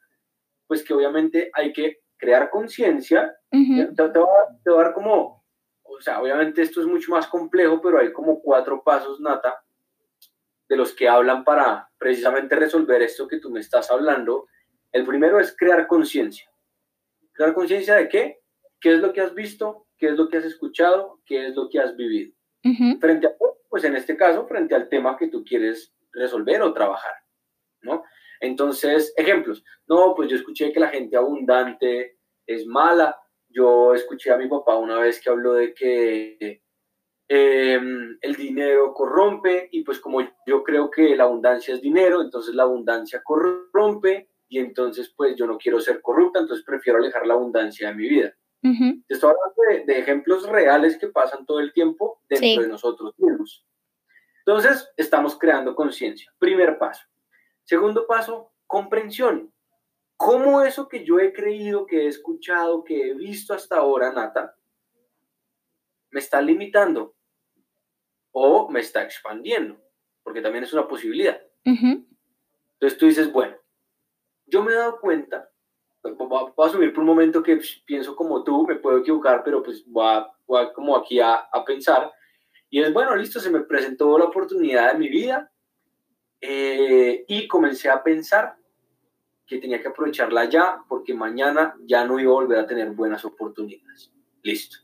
pues 0.68 0.84
que 0.84 0.94
obviamente 0.94 1.50
hay 1.54 1.74
que 1.74 2.02
crear 2.18 2.50
conciencia. 2.50 3.36
te, 3.50 4.10
te, 4.10 4.20
voy 4.20 4.30
a 4.66 4.84
dar 4.84 4.94
como, 4.94 5.44
o 5.84 6.02
sea, 6.02 6.22
obviamente 6.22 6.62
esto 6.62 6.82
es 6.82 6.88
mucho 6.88 7.12
más 7.12 7.28
complejo, 7.28 7.82
pero 7.82 8.00
hay 8.00 8.12
como 8.12 8.42
cuatro 8.42 8.84
pasos, 8.84 9.20
Nata, 9.20 9.64
de 10.70 10.76
los 10.76 10.94
que 10.94 11.08
hablan 11.08 11.44
para 11.44 11.90
precisamente 11.98 12.56
resolver 12.56 13.02
esto 13.02 13.28
que 13.28 13.40
tú 13.40 13.50
me 13.50 13.62
estás 13.62 13.90
hablando. 13.90 14.48
El 14.92 15.06
primero 15.06 15.40
es 15.40 15.56
crear 15.58 15.88
conciencia. 15.88 16.50
¿Crear 17.34 17.54
conciencia 17.54 17.96
de 17.96 18.10
qué? 18.10 18.40
¿Qué 18.80 18.94
es 18.94 19.00
lo 19.00 19.14
que 19.14 19.22
has 19.22 19.34
visto? 19.34 19.88
¿Qué 19.98 20.08
es 20.08 20.18
lo 20.18 20.30
que 20.30 20.38
has 20.38 20.46
escuchado? 20.46 21.22
¿Qué 21.26 21.48
es 21.48 21.56
lo 21.56 21.70
que 21.70 21.80
has 21.80 21.96
vivido? 21.96 22.34
Frente 23.00 23.28
a, 23.28 23.32
pues 23.70 23.84
en 23.86 23.96
este 23.96 24.18
caso, 24.18 24.46
frente 24.46 24.76
al 24.76 24.90
tema 24.90 25.16
que 25.18 25.28
tú 25.28 25.44
quieres 25.44 25.94
resolver 26.12 26.62
o 26.62 26.74
trabajar, 26.74 27.14
¿no? 27.82 28.04
Entonces, 28.42 29.14
ejemplos. 29.16 29.64
No, 29.88 30.14
pues 30.16 30.30
yo 30.30 30.36
escuché 30.36 30.72
que 30.72 30.80
la 30.80 30.90
gente 30.90 31.18
abundante 31.18 32.18
es 32.46 32.66
mala. 32.66 33.18
Yo 33.50 33.94
escuché 33.94 34.32
a 34.32 34.38
mi 34.38 34.48
papá 34.48 34.76
una 34.78 35.00
vez 35.00 35.22
que 35.22 35.30
habló 35.30 35.54
de 35.54 35.74
que 35.74 36.62
em, 37.28 38.18
el 38.22 38.36
dinero 38.36 38.94
corrompe 38.94 39.70
y 39.72 39.84
pues 39.84 40.00
como 40.00 40.22
yo 40.46 40.64
creo 40.64 40.92
que 40.92 41.16
la 41.16 41.24
abundancia 41.24 41.74
es 41.74 41.82
dinero, 41.82 42.22
entonces 42.22 42.54
la 42.54 42.64
abundancia 42.64 43.22
corrompe 43.24 44.30
y 44.50 44.60
entonces 44.60 45.14
pues 45.16 45.36
yo 45.36 45.48
no 45.48 45.58
quiero 45.58 45.80
ser 45.80 46.02
corrupta, 46.02 46.40
entonces 46.40 46.66
prefiero 46.66 47.00
alejar 47.00 47.26
la 47.26 47.34
abundancia 47.34 47.90
de 47.90 47.96
mi 47.96 48.08
vida. 48.08 48.34
Estoy 48.62 49.32
hablando 49.32 49.86
de, 49.86 50.00
ejemplos 50.00 50.48
reales 50.48 50.98
que 50.98 51.08
pasan 51.08 51.46
todo 51.46 51.60
el 51.60 51.72
tiempo 51.74 52.22
dentro 52.28 52.64
de 52.64 52.70
nosotros 52.70 53.14
mismos. 53.18 53.66
Entonces, 54.46 54.90
estamos 54.98 55.38
creando 55.38 55.76
conciencia. 55.76 56.34
Primer 56.40 56.78
paso. 56.78 57.06
Segundo 57.64 58.08
paso, 58.08 58.52
comprensión. 58.66 59.54
¿Cómo 60.16 60.62
eso 60.62 60.88
que 60.88 61.06
yo 61.06 61.20
he 61.20 61.32
creído, 61.32 61.86
que 61.86 62.04
he 62.04 62.08
escuchado, 62.08 62.84
que 62.84 63.10
he 63.10 63.14
visto 63.14 63.54
hasta 63.54 63.78
ahora, 63.78 64.12
Nata, 64.12 64.56
me 66.10 66.20
está 66.20 66.42
limitando 66.42 67.16
o 68.32 68.70
me 68.70 68.80
está 68.80 69.04
expandiendo? 69.04 69.80
Porque 70.24 70.42
también 70.42 70.64
es 70.64 70.74
una 70.74 70.88
posibilidad. 70.88 71.40
Entonces 71.64 72.98
tú 72.98 73.06
dices, 73.06 73.32
bueno, 73.32 73.56
yo 74.46 74.64
me 74.64 74.72
he 74.72 74.76
dado 74.76 75.00
cuenta 75.00 75.52
voy 76.16 76.52
a 76.58 76.68
asumir 76.68 76.94
por 76.94 77.02
un 77.02 77.08
momento 77.08 77.44
que 77.44 77.58
pues, 77.58 77.82
pienso 77.86 78.16
como 78.16 78.44
tú, 78.44 78.66
me 78.68 78.76
puedo 78.76 79.00
equivocar, 79.00 79.44
pero 79.44 79.64
pues 79.64 79.84
voy, 79.86 80.06
a, 80.06 80.28
voy 80.46 80.72
como 80.74 80.96
aquí 80.96 81.20
a, 81.20 81.36
a, 81.36 81.66
pensar. 81.66 82.12
Y 82.70 82.82
es 82.82 82.94
bueno, 82.94 83.16
listo, 83.16 83.40
se 83.40 83.50
me 83.50 83.62
presentó 83.62 84.18
la 84.18 84.26
oportunidad 84.26 84.94
de 84.94 85.00
mi 85.00 85.10
vida 85.10 85.52
eh, 86.42 87.26
y 87.28 87.48
comencé 87.48 87.90
a 87.90 88.04
pensar 88.04 88.58
que 89.46 89.60
tenía 89.60 89.82
que 89.82 89.88
aprovecharla 89.88 90.46
ya 90.46 90.84
porque 90.88 91.14
mañana 91.14 91.76
ya 91.86 92.06
no 92.06 92.20
iba 92.20 92.32
a 92.32 92.36
volver 92.36 92.60
a 92.60 92.68
tener 92.68 92.92
buenas 92.92 93.24
oportunidades. 93.24 94.12
Listo. 94.44 94.78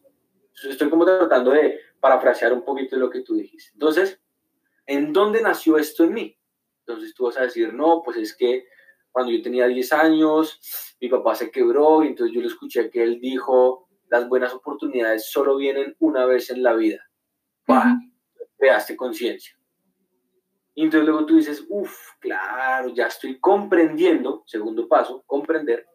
Estoy 0.69 0.89
como 0.89 1.05
tratando 1.05 1.51
de 1.51 1.79
parafrasear 1.99 2.53
un 2.53 2.63
poquito 2.63 2.95
lo 2.95 3.09
que 3.09 3.21
tú 3.21 3.35
dijiste. 3.35 3.71
Entonces, 3.73 4.19
¿en 4.85 5.11
dónde 5.11 5.41
nació 5.41 5.77
esto 5.77 6.03
en 6.05 6.13
mí? 6.13 6.37
Entonces 6.85 7.13
tú 7.13 7.25
vas 7.25 7.37
a 7.37 7.43
decir, 7.43 7.73
no, 7.73 8.01
pues 8.03 8.17
es 8.17 8.35
que 8.35 8.65
cuando 9.13 9.31
yo 9.31 9.41
tenía 9.41 9.67
10 9.67 9.93
años, 9.93 10.59
mi 10.99 11.07
papá 11.07 11.35
se 11.35 11.51
quebró 11.51 12.03
y 12.03 12.07
entonces 12.07 12.35
yo 12.35 12.41
le 12.41 12.47
escuché 12.47 12.89
que 12.89 13.03
él 13.03 13.21
dijo, 13.21 13.87
las 14.09 14.27
buenas 14.27 14.53
oportunidades 14.53 15.29
solo 15.29 15.55
vienen 15.55 15.95
una 15.99 16.25
vez 16.25 16.49
en 16.49 16.63
la 16.63 16.73
vida. 16.73 17.07
¡Bah! 17.67 17.95
Creaste 18.57 18.97
conciencia. 18.97 19.55
Y 20.75 20.83
entonces 20.83 21.07
luego 21.07 21.25
tú 21.25 21.37
dices, 21.37 21.63
uff, 21.69 21.95
claro, 22.19 22.89
ya 22.89 23.05
estoy 23.05 23.39
comprendiendo, 23.39 24.43
segundo 24.47 24.87
paso, 24.87 25.23
comprender, 25.27 25.85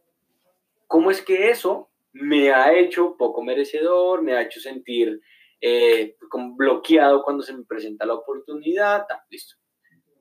cómo 0.87 1.11
es 1.11 1.21
que 1.21 1.51
eso 1.51 1.91
me 2.13 2.53
ha 2.53 2.73
hecho 2.73 3.17
poco 3.17 3.43
merecedor, 3.43 4.23
me 4.23 4.35
ha 4.35 4.43
hecho 4.43 4.61
sentir 4.61 5.21
eh, 5.61 6.17
bloqueado 6.57 7.25
cuando 7.25 7.43
se 7.43 7.53
me 7.53 7.65
presenta 7.65 8.07
la 8.07 8.15
oportunidad, 8.15 9.05
listo. 9.29 9.57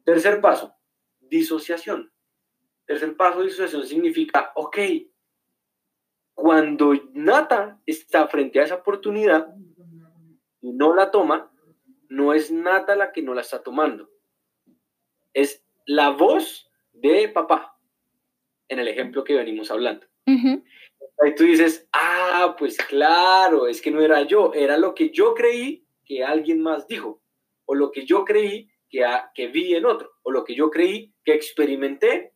Tercer 0.03 0.41
paso, 0.41 0.73
disociación. 1.19 2.11
Tercer 2.87 3.17
paso 3.17 3.39
de 3.39 3.47
disociación 3.47 3.85
significa, 3.85 4.53
ok, 4.55 4.77
cuando 6.33 6.93
Nata 7.13 7.81
está 7.85 8.27
frente 8.29 8.59
a 8.59 8.63
esa 8.63 8.75
oportunidad 8.75 9.53
y 10.61 10.71
no 10.71 10.95
la 10.95 11.11
toma, 11.11 11.51
no 12.07 12.33
es 12.33 12.49
Nata 12.49 12.95
la 12.95 13.11
que 13.11 13.21
no 13.21 13.33
la 13.33 13.41
está 13.41 13.61
tomando. 13.61 14.09
Es 15.33 15.65
la 15.85 16.11
voz 16.11 16.71
de 16.93 17.27
papá, 17.27 17.77
en 18.69 18.79
el 18.79 18.87
ejemplo 18.87 19.25
que 19.25 19.35
venimos 19.35 19.69
hablando. 19.69 20.07
Ahí 20.25 21.35
tú 21.35 21.43
dices, 21.43 21.89
ah, 21.91 22.55
pues 22.57 22.77
claro, 22.77 23.67
es 23.67 23.81
que 23.81 23.91
no 23.91 24.01
era 24.01 24.21
yo, 24.21 24.53
era 24.53 24.77
lo 24.77 24.95
que 24.95 25.09
yo 25.09 25.33
creí 25.33 25.85
que 26.05 26.23
alguien 26.23 26.61
más 26.61 26.87
dijo, 26.87 27.21
o 27.65 27.75
lo 27.75 27.91
que 27.91 28.05
yo 28.05 28.23
creí 28.23 28.71
que, 28.89 29.05
que 29.33 29.47
vi 29.47 29.75
en 29.75 29.85
otro, 29.85 30.13
o 30.23 30.31
lo 30.31 30.45
que 30.45 30.55
yo 30.55 30.69
creí 30.69 31.13
que 31.25 31.33
experimenté 31.33 32.31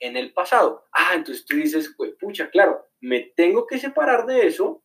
en 0.00 0.16
el 0.16 0.32
pasado. 0.32 0.84
Ah, 0.92 1.14
entonces 1.14 1.44
tú 1.44 1.56
dices, 1.56 1.94
pues 1.96 2.14
pucha, 2.20 2.50
claro, 2.50 2.86
me 3.00 3.32
tengo 3.36 3.66
que 3.66 3.78
separar 3.78 4.26
de 4.26 4.46
eso 4.46 4.82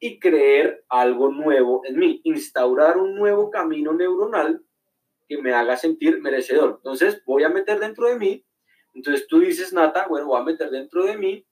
y 0.00 0.18
creer 0.18 0.84
algo 0.88 1.30
nuevo 1.30 1.82
en 1.84 1.98
mí, 1.98 2.20
instaurar 2.24 2.98
un 2.98 3.14
nuevo 3.14 3.50
camino 3.50 3.92
neuronal 3.92 4.64
que 5.28 5.38
me 5.40 5.52
haga 5.52 5.76
sentir 5.76 6.20
merecedor. 6.20 6.74
Entonces 6.76 7.22
voy 7.24 7.44
a 7.44 7.48
meter 7.48 7.78
dentro 7.78 8.08
de 8.08 8.18
mí, 8.18 8.44
entonces 8.92 9.26
tú 9.26 9.40
dices, 9.40 9.72
Nata, 9.72 10.06
bueno, 10.08 10.26
voy 10.26 10.40
a 10.40 10.44
meter 10.44 10.70
dentro 10.70 11.04
de 11.04 11.16
mí 11.16 11.46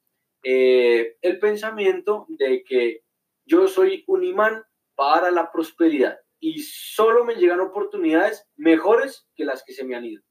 eh, 0.45 1.17
el 1.23 1.39
pensamiento 1.39 2.27
de 2.29 2.63
que 2.65 3.03
yo 3.45 3.67
soy 3.69 4.05
un 4.07 4.25
imán 4.25 4.65
para 4.95 5.31
la 5.31 5.51
prosperidad 5.51 6.19
y 6.39 6.61
solo 6.61 7.25
me 7.25 7.37
llegan 7.37 7.61
oportunidades 7.61 8.47
mejores 8.57 9.27
que 9.35 9.45
las 9.45 9.65
que 9.65 9.73
se 9.73 9.85
me 9.85 9.95
han 9.95 10.05
ido. 10.05 10.23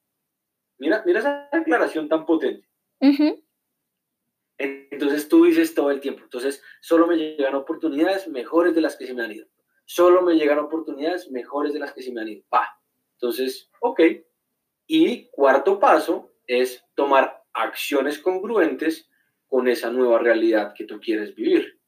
Mira, 0.78 1.04
mira 1.06 1.20
esa 1.20 1.50
declaración 1.52 2.10
tan 2.10 2.26
potente. 2.26 2.68
Entonces 4.58 5.28
tú 5.28 5.46
dices 5.46 5.74
todo 5.74 5.90
el 5.90 6.00
tiempo, 6.00 6.24
entonces 6.24 6.62
solo 6.82 7.08
me 7.08 7.18
llegan 7.18 7.56
oportunidades 7.56 8.28
mejores 8.28 8.76
de 8.76 8.82
las 8.82 8.96
que 8.96 9.08
se 9.08 9.14
me 9.14 9.24
han 9.24 9.32
ido. 9.32 9.48
Solo 9.86 10.22
me 10.22 10.36
llegan 10.36 10.60
oportunidades 10.60 11.32
mejores 11.32 11.74
de 11.74 11.80
las 11.80 11.94
que 11.94 12.02
se 12.02 12.12
me 12.12 12.22
han 12.22 12.28
ido. 12.28 12.44
Entonces, 13.14 13.70
ok. 13.80 14.02
Y 14.88 15.26
cuarto 15.32 15.80
paso 15.80 16.32
es 16.46 16.84
tomar 16.96 17.44
acciones 17.54 18.20
congruentes 18.20 19.10
con 19.48 19.68
esa 19.68 19.90
nueva 19.90 20.20
realidad 20.20 20.74
que 20.74 20.86
tú 20.86 21.00
quieres 21.00 21.36
vivir. 21.36 21.80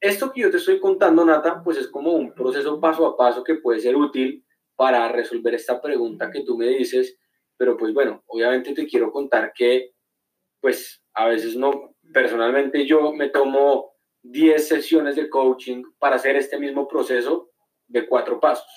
Esto 0.00 0.32
que 0.32 0.40
yo 0.40 0.50
te 0.50 0.56
estoy 0.56 0.80
contando, 0.80 1.24
Nata, 1.24 1.62
pues 1.62 1.76
es 1.76 1.88
como 1.88 2.12
un 2.12 2.34
proceso 2.34 2.80
paso 2.80 3.06
a 3.06 3.16
paso 3.16 3.44
que 3.44 3.56
puede 3.56 3.80
ser 3.80 3.96
útil 3.96 4.44
para 4.74 5.08
resolver 5.08 5.54
esta 5.54 5.80
pregunta 5.80 6.30
que 6.30 6.42
tú 6.42 6.56
me 6.56 6.66
dices, 6.66 7.18
pero 7.56 7.76
pues 7.76 7.92
bueno, 7.92 8.24
obviamente 8.26 8.72
te 8.72 8.86
quiero 8.86 9.12
contar 9.12 9.52
que 9.54 9.92
pues 10.60 11.02
a 11.14 11.26
veces 11.26 11.56
no, 11.56 11.94
personalmente 12.12 12.86
yo 12.86 13.12
me 13.12 13.28
tomo 13.28 13.94
10 14.22 14.68
sesiones 14.68 15.16
de 15.16 15.28
coaching 15.28 15.82
para 15.98 16.16
hacer 16.16 16.36
este 16.36 16.58
mismo 16.58 16.86
proceso 16.86 17.50
de 17.86 18.06
cuatro 18.06 18.40
pasos 18.40 18.68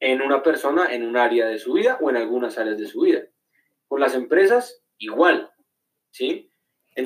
en 0.00 0.20
una 0.20 0.42
persona, 0.42 0.92
en 0.94 1.06
un 1.06 1.16
área 1.16 1.46
de 1.46 1.58
su 1.58 1.72
vida 1.72 1.98
o 2.00 2.10
en 2.10 2.16
algunas 2.16 2.58
áreas 2.58 2.78
de 2.78 2.86
su 2.86 3.00
vida. 3.00 3.22
Con 3.88 4.00
las 4.00 4.14
empresas, 4.14 4.82
igual, 4.98 5.50
¿sí? 6.10 6.50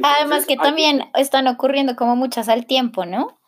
Además 0.03 0.47
que 0.47 0.57
también 0.57 1.03
están 1.15 1.47
ocurriendo 1.49 1.97
como 1.97 2.17
muchas 2.17 2.49
al 2.49 2.67
tiempo, 2.67 3.07
¿no? 3.07 3.41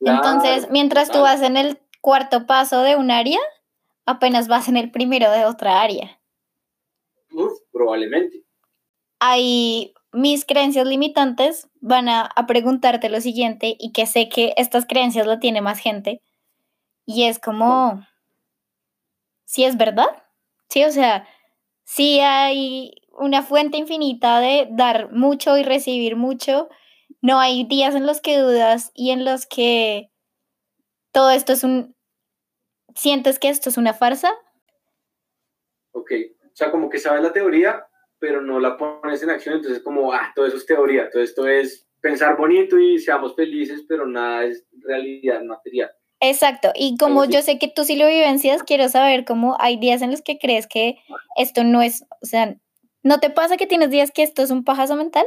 Entonces, 0.00 0.68
mientras 0.70 1.10
tú 1.10 1.20
vas 1.20 1.42
en 1.42 1.56
el 1.56 1.78
cuarto 2.00 2.46
paso 2.46 2.82
de 2.82 2.96
un 2.96 3.10
área, 3.10 3.38
apenas 4.06 4.48
vas 4.48 4.68
en 4.68 4.78
el 4.78 4.90
primero 4.90 5.30
de 5.30 5.44
otra 5.44 5.82
área. 5.82 6.20
probablemente. 7.72 8.44
Hay 9.18 9.92
mis 10.12 10.44
creencias 10.44 10.86
limitantes 10.86 11.68
van 11.80 12.08
a, 12.08 12.22
a, 12.22 12.46
preguntarte 12.46 13.08
lo 13.08 13.20
siguiente 13.20 13.76
y 13.78 13.92
que 13.92 14.06
sé 14.06 14.28
que 14.28 14.54
estas 14.56 14.86
creencias 14.86 15.26
lo 15.26 15.38
tiene 15.38 15.60
más 15.60 15.78
gente. 15.78 16.20
Y 17.06 17.24
es 17.24 17.38
como, 17.38 18.04
¿sí 19.44 19.64
es 19.64 19.76
verdad? 19.76 20.08
Sí, 20.68 20.84
o 20.84 20.90
sea, 20.90 21.26
sí 21.84 22.20
hay 22.20 22.92
una 23.12 23.42
fuente 23.42 23.76
infinita 23.76 24.40
de 24.40 24.68
dar 24.70 25.12
mucho 25.12 25.56
y 25.56 25.62
recibir 25.62 26.16
mucho 26.16 26.68
no 27.22 27.38
hay 27.38 27.64
días 27.64 27.94
en 27.94 28.06
los 28.06 28.20
que 28.20 28.38
dudas 28.38 28.92
y 28.94 29.10
en 29.10 29.24
los 29.24 29.46
que 29.46 30.10
todo 31.12 31.30
esto 31.30 31.52
es 31.52 31.64
un... 31.64 31.96
¿Sientes 32.94 33.38
que 33.38 33.48
esto 33.48 33.68
es 33.68 33.76
una 33.76 33.94
farsa? 33.94 34.32
Ok, 35.92 36.10
o 36.44 36.56
sea, 36.56 36.70
como 36.70 36.88
que 36.88 36.98
sabes 36.98 37.22
la 37.22 37.32
teoría, 37.32 37.86
pero 38.20 38.40
no 38.42 38.60
la 38.60 38.76
pones 38.76 39.22
en 39.22 39.30
acción, 39.30 39.56
entonces 39.56 39.82
como, 39.82 40.12
ah, 40.12 40.32
todo 40.34 40.46
eso 40.46 40.56
es 40.56 40.66
teoría, 40.66 41.10
todo 41.10 41.22
esto 41.22 41.48
es 41.48 41.88
pensar 42.00 42.36
bonito 42.36 42.78
y 42.78 42.98
seamos 42.98 43.34
felices, 43.34 43.84
pero 43.88 44.06
nada 44.06 44.44
es 44.44 44.64
realidad 44.82 45.42
material. 45.42 45.90
Exacto, 46.20 46.70
y 46.74 46.96
como 46.98 47.24
yo 47.24 47.40
sé 47.40 47.58
que 47.58 47.72
tú 47.74 47.84
sí 47.84 47.96
lo 47.96 48.06
vivencias, 48.06 48.62
quiero 48.62 48.88
saber 48.88 49.24
cómo 49.24 49.56
hay 49.58 49.78
días 49.78 50.02
en 50.02 50.10
los 50.10 50.20
que 50.22 50.38
crees 50.38 50.66
que 50.66 50.96
esto 51.36 51.64
no 51.64 51.80
es, 51.80 52.04
o 52.20 52.26
sea, 52.26 52.56
¿no 53.02 53.20
te 53.20 53.30
pasa 53.30 53.56
que 53.56 53.66
tienes 53.66 53.90
días 53.90 54.10
que 54.10 54.22
esto 54.22 54.42
es 54.42 54.50
un 54.50 54.64
pajazo 54.64 54.96
mental? 54.96 55.26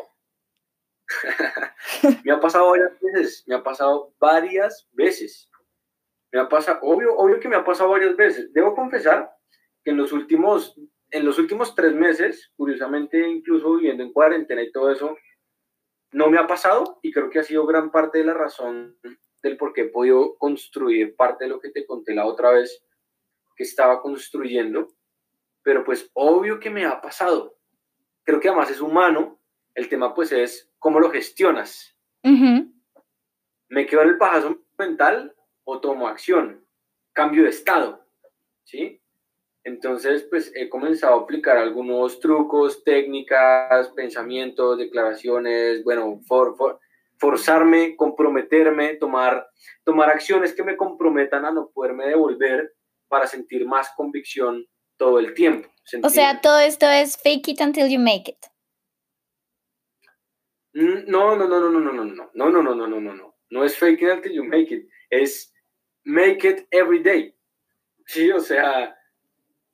me 2.23 2.31
ha 2.31 2.39
pasado 2.39 2.69
varias 2.69 2.91
veces, 3.01 3.43
me 3.47 3.55
ha 3.55 3.63
pasado 3.63 4.13
varias 4.19 4.87
veces. 4.91 5.49
Me 6.31 6.39
ha 6.39 6.49
pasado, 6.49 6.79
obvio, 6.81 7.15
obvio 7.15 7.39
que 7.39 7.47
me 7.47 7.55
ha 7.55 7.63
pasado 7.63 7.91
varias 7.91 8.15
veces. 8.15 8.51
Debo 8.53 8.73
confesar 8.73 9.31
que 9.83 9.91
en 9.91 9.97
los 9.97 10.11
últimos, 10.11 10.75
en 11.13 11.25
los 11.25 11.37
últimos 11.37 11.75
tres 11.75 11.93
meses, 11.93 12.51
curiosamente, 12.57 13.29
incluso 13.29 13.75
viviendo 13.75 14.01
en 14.01 14.11
cuarentena 14.11 14.63
y 14.63 14.71
todo 14.71 14.91
eso, 14.91 15.15
no 16.11 16.29
me 16.29 16.39
ha 16.39 16.47
pasado 16.47 16.99
y 17.03 17.11
creo 17.11 17.29
que 17.29 17.37
ha 17.37 17.43
sido 17.43 17.67
gran 17.67 17.91
parte 17.91 18.17
de 18.17 18.25
la 18.25 18.33
razón 18.33 18.97
del 19.43 19.55
por 19.57 19.73
qué 19.73 19.81
he 19.81 19.89
podido 19.89 20.35
construir 20.37 21.15
parte 21.15 21.43
de 21.43 21.51
lo 21.51 21.59
que 21.59 21.69
te 21.69 21.85
conté 21.85 22.15
la 22.15 22.25
otra 22.25 22.49
vez 22.49 22.83
que 23.55 23.63
estaba 23.63 24.01
construyendo. 24.01 24.87
Pero 25.61 25.83
pues 25.83 26.09
obvio 26.13 26.59
que 26.59 26.71
me 26.71 26.83
ha 26.83 26.99
pasado. 26.99 27.57
Creo 28.23 28.39
que 28.39 28.49
además 28.49 28.71
es 28.71 28.81
humano. 28.81 29.39
El 29.75 29.89
tema 29.89 30.15
pues 30.15 30.31
es 30.31 30.71
cómo 30.79 30.99
lo 30.99 31.11
gestionas. 31.11 31.95
¿Me 33.69 33.85
quedo 33.85 34.01
en 34.01 34.09
el 34.09 34.17
pajazo 34.17 34.63
mental 34.79 35.35
o 35.63 35.79
tomo 35.79 36.07
acción? 36.07 36.65
Cambio 37.11 37.43
de 37.43 37.49
estado, 37.49 38.03
¿sí? 38.63 39.02
Entonces, 39.63 40.27
pues 40.29 40.51
he 40.55 40.67
comenzado 40.67 41.19
a 41.19 41.23
aplicar 41.23 41.57
algunos 41.57 42.19
trucos, 42.19 42.83
técnicas, 42.83 43.89
pensamientos, 43.89 44.77
declaraciones, 44.77 45.83
bueno, 45.83 46.19
forzarme, 47.17 47.95
comprometerme, 47.95 48.95
tomar, 48.95 49.47
tomar 49.85 50.09
acciones 50.09 50.53
que 50.53 50.63
me 50.63 50.75
comprometan 50.75 51.45
a 51.45 51.51
no 51.51 51.69
poderme 51.73 52.07
devolver 52.07 52.73
para 53.07 53.25
sentir 53.27 53.65
más 53.65 53.89
convicción 53.95 54.65
todo 54.97 55.19
el 55.19 55.33
tiempo. 55.33 55.69
O 56.03 56.09
sea, 56.09 56.41
todo 56.41 56.59
esto 56.59 56.89
es 56.89 57.17
fake 57.17 57.49
it 57.49 57.61
until 57.61 57.87
you 57.87 57.99
make 57.99 58.29
it. 58.31 58.45
No, 60.73 61.35
no, 61.35 61.47
no, 61.47 61.59
no, 61.59 61.69
no, 61.69 61.79
no, 61.79 61.91
no, 61.93 62.03
no, 62.03 62.31
no, 62.33 62.49
no, 62.49 62.61
no, 62.63 62.75
no, 62.75 62.87
no, 62.87 62.99
no, 62.99 63.13
no. 63.13 63.35
No 63.49 63.63
es 63.63 63.77
fake 63.77 64.01
it 64.01 64.09
until 64.09 64.33
you 64.33 64.43
make 64.43 64.73
it. 64.73 64.89
Es 65.09 65.53
make 66.03 66.47
it 66.47 66.67
every 66.71 67.01
day. 67.01 67.35
Sí, 68.07 68.31
o 68.31 68.39
sea, 68.39 68.95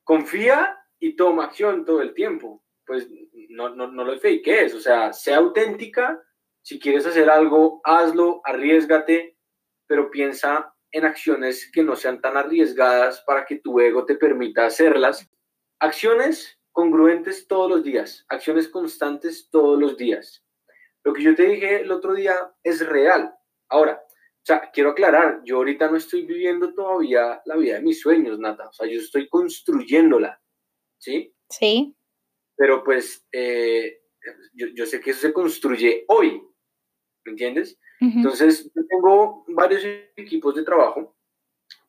confía 0.10 0.76
y 0.98 1.15
toma 1.15 1.43
acción 1.43 1.86
todo 1.86 2.02
el 2.02 2.15
tiempo. 2.15 2.63
Pues 2.84 3.08
no, 3.50 3.69
no, 3.69 3.91
no 3.91 4.04
lo 4.04 4.17
fake 4.17 4.48
es. 4.48 4.74
O 4.74 4.80
sea, 4.80 5.13
sea 5.13 5.38
auténtica. 5.38 6.19
Si 6.63 6.80
quieres 6.80 7.06
hacer 7.06 7.30
algo, 7.30 7.80
hazlo, 7.84 8.41
arriesgate, 8.43 9.38
pero 9.86 10.10
piensa 10.10 10.74
en 10.91 11.06
acciones 11.06 11.69
que 11.72 11.84
no 11.84 11.95
sean 11.95 12.22
tan 12.22 12.38
arriesgadas 12.38 13.22
para 13.22 13.45
que 13.45 13.60
tu 13.60 13.80
ego 13.80 14.04
te 14.04 14.15
permita 14.15 14.65
hacerlas. 14.65 15.30
Acciones 15.80 16.60
congruentes 16.72 17.48
todos 17.48 17.69
los 17.69 17.84
días, 17.84 18.26
acciones 18.30 18.67
constantes 18.67 19.48
todos 19.52 19.80
los 19.80 19.95
días. 19.95 20.43
Lo 21.04 21.13
que 21.13 21.22
yo 21.22 21.36
te 21.36 21.43
dije 21.43 21.82
el 21.82 21.91
otro 21.91 22.15
día 22.15 22.52
es 22.63 22.84
real. 22.84 23.36
Ahora, 23.69 24.02
o 24.41 24.45
sea, 24.45 24.71
quiero 24.71 24.91
aclarar, 24.91 25.41
yo 25.45 25.58
ahorita 25.58 25.89
no 25.89 25.97
estoy 25.97 26.25
viviendo 26.25 26.73
todavía 26.73 27.41
la 27.45 27.56
vida 27.56 27.75
de 27.75 27.82
mis 27.82 27.99
sueños, 27.99 28.39
Nata. 28.39 28.69
O 28.69 28.73
sea, 28.73 28.88
yo 28.88 28.99
estoy 28.99 29.28
construyéndola, 29.28 30.41
¿sí? 30.97 31.34
Sí. 31.49 31.95
Pero 32.56 32.84
pues 32.84 33.28
eh, 33.32 34.02
yo, 34.54 34.86
sé 34.86 34.99
que 35.02 35.12
eso 35.12 35.21
se 35.21 35.34
construye 35.34 36.06
hoy, 36.08 36.41
¿me 37.25 37.32
entiendes? 37.32 37.78
Entonces, 38.02 38.71
yo 38.73 38.82
tengo 38.88 39.43
varios 39.49 39.84
equipos 40.15 40.56
de 40.56 40.63
trabajo 40.63 41.17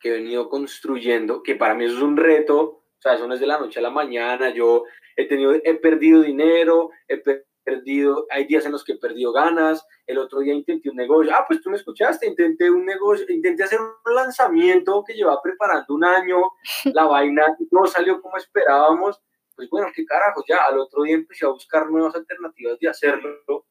que 0.00 0.08
he 0.08 0.12
venido 0.12 0.48
construyendo, 0.48 1.42
que 1.42 1.54
para 1.54 1.74
mí 1.74 1.84
eso 1.84 1.98
es 1.98 2.02
un 2.02 2.16
reto, 2.16 2.60
o 2.62 3.00
sea, 3.00 3.14
eso 3.14 3.28
no 3.28 3.34
es 3.34 3.40
de 3.40 3.46
la 3.46 3.58
noche 3.58 3.78
a 3.78 3.82
la 3.82 3.90
mañana, 3.90 4.50
yo 4.52 4.84
he 5.16 5.26
tenido, 5.26 5.54
he 5.54 5.74
perdido 5.74 6.22
dinero, 6.22 6.90
he 7.06 7.18
perdido 7.18 7.49
perdido, 7.70 8.26
hay 8.30 8.46
días 8.46 8.66
en 8.66 8.72
los 8.72 8.82
que 8.82 8.92
he 8.92 8.98
perdido 8.98 9.32
ganas, 9.32 9.86
el 10.06 10.18
otro 10.18 10.40
día 10.40 10.54
intenté 10.54 10.90
un 10.90 10.96
negocio, 10.96 11.32
ah, 11.34 11.44
pues 11.46 11.60
tú 11.60 11.70
me 11.70 11.76
escuchaste, 11.76 12.26
intenté 12.26 12.70
un 12.70 12.84
negocio, 12.84 13.24
intenté 13.28 13.62
hacer 13.62 13.78
un 13.80 14.14
lanzamiento 14.14 15.04
que 15.06 15.14
llevaba 15.14 15.40
preparando 15.42 15.94
un 15.94 16.04
año, 16.04 16.38
la 16.94 17.06
vaina 17.06 17.56
no 17.70 17.86
salió 17.86 18.20
como 18.20 18.36
esperábamos, 18.36 19.20
pues 19.54 19.68
bueno, 19.70 19.88
qué 19.94 20.04
carajo, 20.04 20.42
ya 20.48 20.64
al 20.66 20.78
otro 20.78 21.02
día 21.04 21.14
empecé 21.14 21.46
a 21.46 21.50
buscar 21.50 21.88
nuevas 21.88 22.14
alternativas 22.14 22.78
de 22.80 22.88
hacerlo, 22.88 23.66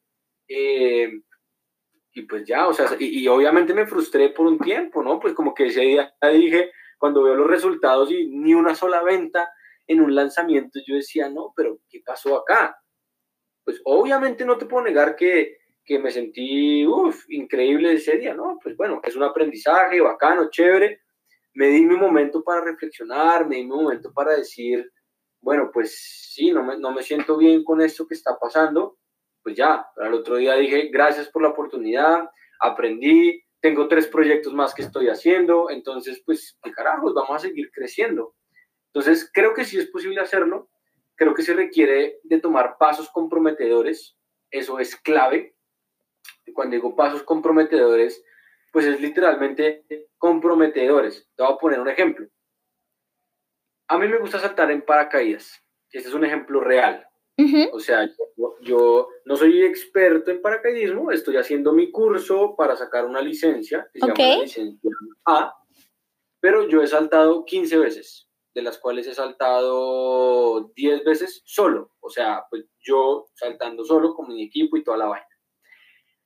eh, 0.47 1.11
y 2.13 2.21
pues 2.23 2.45
ya, 2.45 2.67
o 2.67 2.73
sea, 2.73 2.87
y, 2.99 3.19
y, 3.19 3.27
obviamente 3.27 3.73
me 3.73 3.85
frustré 3.85 4.29
por 4.29 4.47
un 4.47 4.59
tiempo, 4.59 5.03
¿no? 5.03 5.19
Pues 5.19 5.33
como 5.33 5.53
que 5.53 5.67
ese 5.67 5.81
día 5.81 6.13
dije, 6.33 6.71
cuando 6.97 7.23
veo 7.23 7.35
los 7.35 7.47
resultados 7.47 8.11
y 8.11 8.27
ni 8.27 8.53
una 8.53 8.73
sola 8.75 9.03
venta 9.03 9.51
en 9.87 10.01
un 10.01 10.15
lanzamiento, 10.15 10.79
yo 10.85 10.95
decía, 10.95 11.29
no, 11.29 11.53
pero 11.55 11.79
¿qué 11.89 12.01
pasó 12.05 12.37
acá? 12.37 12.78
Pues 13.69 13.81
obviamente 13.85 14.47
no 14.47 14.57
te 14.57 14.65
puedo 14.65 14.83
negar 14.83 15.15
que, 15.15 15.59
que 15.85 15.99
me 15.99 16.09
sentí 16.09 16.83
increíble 17.27 17.93
ese 17.93 18.17
día, 18.17 18.33
¿no? 18.33 18.57
Pues 18.63 18.75
bueno, 18.75 18.99
es 19.03 19.15
un 19.15 19.21
aprendizaje 19.21 20.01
bacano, 20.01 20.49
chévere. 20.49 21.01
Me 21.53 21.67
di 21.67 21.85
mi 21.85 21.95
momento 21.95 22.43
para 22.43 22.61
reflexionar, 22.61 23.47
me 23.47 23.57
di 23.57 23.65
mi 23.65 23.69
momento 23.69 24.11
para 24.11 24.35
decir, 24.35 24.91
bueno, 25.39 25.69
pues 25.71 26.31
sí, 26.33 26.51
no 26.51 26.63
me, 26.63 26.79
no 26.79 26.91
me 26.91 27.03
siento 27.03 27.37
bien 27.37 27.63
con 27.63 27.79
esto 27.79 28.07
que 28.07 28.15
está 28.15 28.39
pasando. 28.41 28.97
Pues 29.43 29.55
ya, 29.55 29.85
al 29.97 30.15
otro 30.15 30.37
día 30.37 30.55
dije, 30.55 30.89
gracias 30.91 31.29
por 31.29 31.43
la 31.43 31.49
oportunidad, 31.49 32.27
aprendí, 32.59 33.43
tengo 33.61 33.87
tres 33.87 34.07
proyectos 34.07 34.51
más 34.51 34.73
que 34.73 34.81
estoy 34.81 35.09
haciendo, 35.09 35.69
entonces, 35.69 36.23
pues, 36.25 36.57
¿qué 36.63 36.71
carajos? 36.71 37.13
Vamos 37.13 37.35
a 37.35 37.47
seguir 37.47 37.69
creciendo. 37.71 38.33
Entonces, 38.91 39.29
creo 39.31 39.53
que 39.53 39.63
sí 39.63 39.77
es 39.77 39.91
posible 39.91 40.21
hacerlo 40.21 40.71
Creo 41.19 41.33
que 41.33 41.43
se 41.43 41.53
requiere 41.53 42.21
de 42.23 42.39
tomar 42.39 42.77
pasos 42.77 43.09
comprometedores, 43.09 44.15
eso 44.49 44.79
es 44.79 44.95
clave. 44.95 45.53
Cuando 46.53 46.77
digo 46.77 46.95
pasos 46.95 47.23
comprometedores, 47.23 48.23
pues 48.71 48.85
es 48.85 49.01
literalmente 49.01 49.83
comprometedores. 50.17 51.27
Te 51.35 51.43
voy 51.43 51.51
a 51.51 51.57
poner 51.57 51.81
un 51.81 51.89
ejemplo. 51.89 52.25
A 53.89 53.97
mí 53.97 54.07
me 54.07 54.17
gusta 54.17 54.39
saltar 54.39 54.71
en 54.71 54.81
paracaídas. 54.81 55.61
Este 55.91 56.07
es 56.07 56.13
un 56.13 56.23
ejemplo 56.23 56.61
real. 56.61 57.05
O 57.73 57.81
sea, 57.81 58.09
yo, 58.61 59.09
no 59.25 59.35
soy 59.35 59.61
experto 59.63 60.31
en 60.31 60.41
paracaidismo, 60.41 61.11
estoy 61.11 61.35
haciendo 61.35 61.73
mi 61.73 61.91
curso 61.91 62.55
para 62.55 62.77
sacar 62.77 63.05
una 63.05 63.21
licencia, 63.21 63.89
que 63.91 63.99
se 63.99 64.07
llama 64.07 64.41
licencia 64.41 64.91
A, 65.25 65.53
pero 66.39 66.69
yo 66.69 66.81
he 66.81 66.87
saltado 66.87 67.43
15 67.43 67.77
veces, 67.77 68.28
de 68.53 68.61
las 68.61 68.77
cuales 68.77 69.07
he 69.07 69.13
saltado 69.13 70.71
10 70.75 71.03
veces 71.03 71.41
solo. 71.45 71.91
O 71.99 72.09
sea, 72.09 72.45
pues 72.49 72.65
yo 72.79 73.27
saltando 73.35 73.83
solo 73.83 74.13
con 74.15 74.27
mi 74.27 74.43
equipo 74.43 74.77
y 74.77 74.83
toda 74.83 74.97
la 74.97 75.07
vaina. 75.07 75.27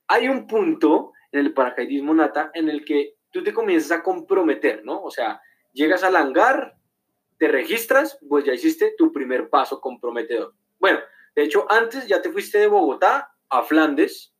Hay 0.08 0.28
un 0.28 0.48
punto 0.48 1.12
en 1.32 1.42
el 1.42 1.54
paracaidismo 1.54 2.14
nata 2.14 2.52
en 2.54 2.70
el 2.70 2.86
que 2.86 3.16
tú 3.32 3.44
te 3.44 3.54
comienzas 3.54 3.92
a 3.92 4.04
comprometer, 4.04 4.86
¿no? 4.86 5.02
O 5.02 5.10
sea, 5.10 5.42
llegas 5.72 6.04
al 6.04 6.16
hangar, 6.16 6.78
te 7.38 7.48
registras, 7.48 8.18
pues 8.30 8.46
ya 8.46 8.54
hiciste 8.54 8.94
tu 8.98 9.12
primer 9.12 9.50
paso 9.50 9.82
comprometedor. 9.82 10.54
Bueno, 10.80 11.00
de 11.36 11.44
hecho, 11.44 11.66
antes 11.70 12.08
ya 12.08 12.22
te 12.22 12.32
fuiste 12.32 12.60
de 12.60 12.68
Bogotá 12.68 13.34
a 13.50 13.64
Flandes, 13.64 14.34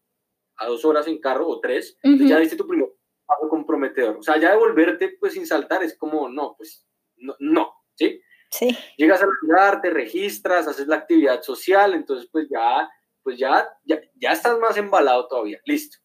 a 0.58 0.67
dos 0.67 0.86
horas 0.86 1.08
en 1.08 1.19
carro 1.19 1.48
o 1.48 1.60
tres, 1.60 1.98
ya 2.04 2.39
diste 2.39 2.56
tu 2.56 2.67
primer 2.67 2.89
paso 3.26 3.50
comprometedor. 3.50 4.17
O 4.17 4.22
sea, 4.22 4.38
ya 4.38 4.52
devolverte 4.52 5.17
pues 5.19 5.34
sin 5.34 5.48
saltar 5.48 5.84
es 5.84 5.98
como, 5.98 6.30
no, 6.30 6.56
pues 6.56 6.86
no, 7.23 7.36
no 7.39 7.73
¿sí? 7.95 8.21
Sí. 8.49 8.77
Llegas 8.97 9.21
al 9.23 9.29
lugar, 9.41 9.81
te 9.81 9.89
registras, 9.89 10.67
haces 10.67 10.88
la 10.88 10.97
actividad 10.97 11.41
social, 11.41 11.93
entonces 11.93 12.29
pues 12.31 12.47
ya, 12.49 12.89
pues 13.23 13.38
ya, 13.39 13.67
ya, 13.83 13.99
ya 14.15 14.31
estás 14.31 14.59
más 14.59 14.77
embalado 14.77 15.27
todavía, 15.27 15.59
listo. 15.65 15.97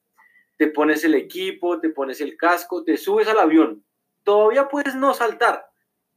Te 0.56 0.68
pones 0.68 1.04
el 1.04 1.14
equipo, 1.14 1.78
te 1.78 1.90
pones 1.90 2.20
el 2.20 2.36
casco, 2.36 2.82
te 2.84 2.96
subes 2.96 3.28
al 3.28 3.38
avión. 3.38 3.84
Todavía 4.22 4.68
puedes 4.68 4.94
no 4.94 5.12
saltar, 5.14 5.66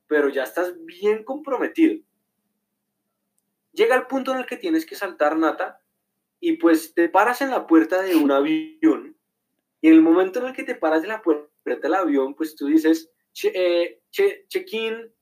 pero 0.08 0.30
ya 0.30 0.44
estás 0.44 0.74
bien 0.86 1.24
comprometido. 1.24 2.02
Llega 3.74 3.96
el 3.96 4.08
punto 4.08 4.32
en 4.32 4.40
el 4.40 4.46
que 4.46 4.58
tienes 4.58 4.86
que 4.86 4.96
saltar, 4.96 5.38
Nata, 5.38 5.82
y 6.40 6.54
pues 6.54 6.94
te 6.94 7.08
paras 7.10 7.42
en 7.42 7.52
la 7.52 7.68
puerta 7.68 8.02
de 8.02 8.16
un 8.16 8.32
avión, 8.32 9.18
y 9.82 9.88
en 9.88 9.94
el 9.94 10.02
momento 10.02 10.40
en 10.40 10.48
el 10.48 10.54
que 10.54 10.64
te 10.64 10.76
paras 10.76 11.04
en 11.04 11.10
la 11.10 11.22
puerta 11.22 11.50
del 11.66 11.94
avión, 11.94 12.36
pues 12.36 12.56
tú 12.56 12.68
dices, 12.68 13.12
eh, 13.44 14.02
check-in, 14.12 15.14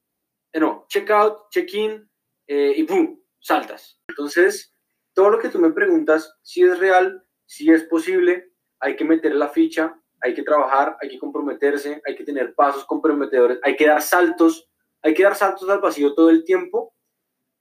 eh, 0.52 0.60
no, 0.60 0.86
check-out, 0.88 1.50
check-in, 1.52 2.10
eh, 2.48 2.74
y 2.76 2.84
¡pum! 2.84 3.20
saltas. 3.40 4.02
Entonces, 4.08 4.74
todo 5.14 5.30
lo 5.30 5.40
que 5.40 5.50
tú 5.50 5.60
me 5.60 5.72
preguntas, 5.72 6.38
si 6.42 6.64
es 6.64 6.80
real, 6.80 7.24
si 7.46 7.72
es 7.72 7.84
posible, 7.84 8.52
hay 8.80 8.96
que 8.96 9.06
meter 9.06 9.36
la 9.36 9.50
ficha, 9.50 10.00
hay 10.22 10.34
que 10.34 10.44
trabajar, 10.44 10.98
hay 11.02 11.10
que 11.10 11.20
comprometerse, 11.20 12.02
hay 12.06 12.16
que 12.16 12.24
tener 12.24 12.54
pasos 12.56 12.86
comprometedores, 12.86 13.60
hay 13.64 13.76
que 13.76 13.88
dar 13.88 14.02
saltos, 14.02 14.70
hay 15.02 15.14
que 15.14 15.24
dar 15.24 15.36
saltos 15.36 15.70
al 15.70 15.80
vacío 15.80 16.14
todo 16.14 16.30
el 16.30 16.44
tiempo 16.44 16.94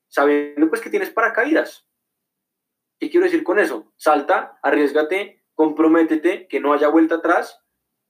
sabiendo 0.08 0.68
pues 0.68 0.80
que 0.80 0.90
tienes 0.90 1.10
paracaídas. 1.10 1.86
¿Qué 2.98 3.10
quiero 3.10 3.24
decir 3.24 3.44
con 3.44 3.58
eso? 3.58 3.92
Salta, 3.96 4.58
arriesgate, 4.62 5.44
comprométete, 5.54 6.48
que 6.48 6.60
no 6.60 6.72
haya 6.72 6.88
vuelta 6.88 7.16
atrás, 7.16 7.60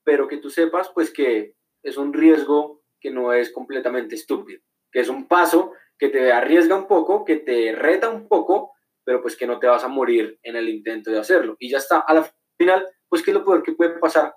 pero 0.04 0.28
que 0.28 0.38
tú 0.38 0.48
sepas 0.48 0.90
pues 0.94 1.12
que 1.12 1.56
es 1.82 1.96
un 1.96 2.12
riesgo 2.12 2.82
que 3.00 3.10
no 3.10 3.32
es 3.32 3.52
completamente 3.52 4.14
estúpido, 4.14 4.60
que 4.90 5.00
es 5.00 5.08
un 5.08 5.26
paso 5.26 5.72
que 5.98 6.08
te 6.08 6.32
arriesga 6.32 6.76
un 6.76 6.86
poco, 6.86 7.24
que 7.24 7.36
te 7.36 7.72
reta 7.72 8.08
un 8.08 8.28
poco, 8.28 8.72
pero 9.04 9.20
pues 9.22 9.36
que 9.36 9.46
no 9.46 9.58
te 9.58 9.66
vas 9.66 9.84
a 9.84 9.88
morir 9.88 10.38
en 10.42 10.56
el 10.56 10.68
intento 10.68 11.10
de 11.10 11.18
hacerlo. 11.18 11.56
Y 11.58 11.70
ya 11.70 11.78
está, 11.78 12.00
a 12.00 12.14
la 12.14 12.30
final, 12.56 12.86
pues 13.08 13.22
¿qué 13.22 13.30
es 13.30 13.36
lo 13.36 13.44
peor 13.44 13.62
que 13.62 13.72
puede 13.72 13.98
pasar? 13.98 14.34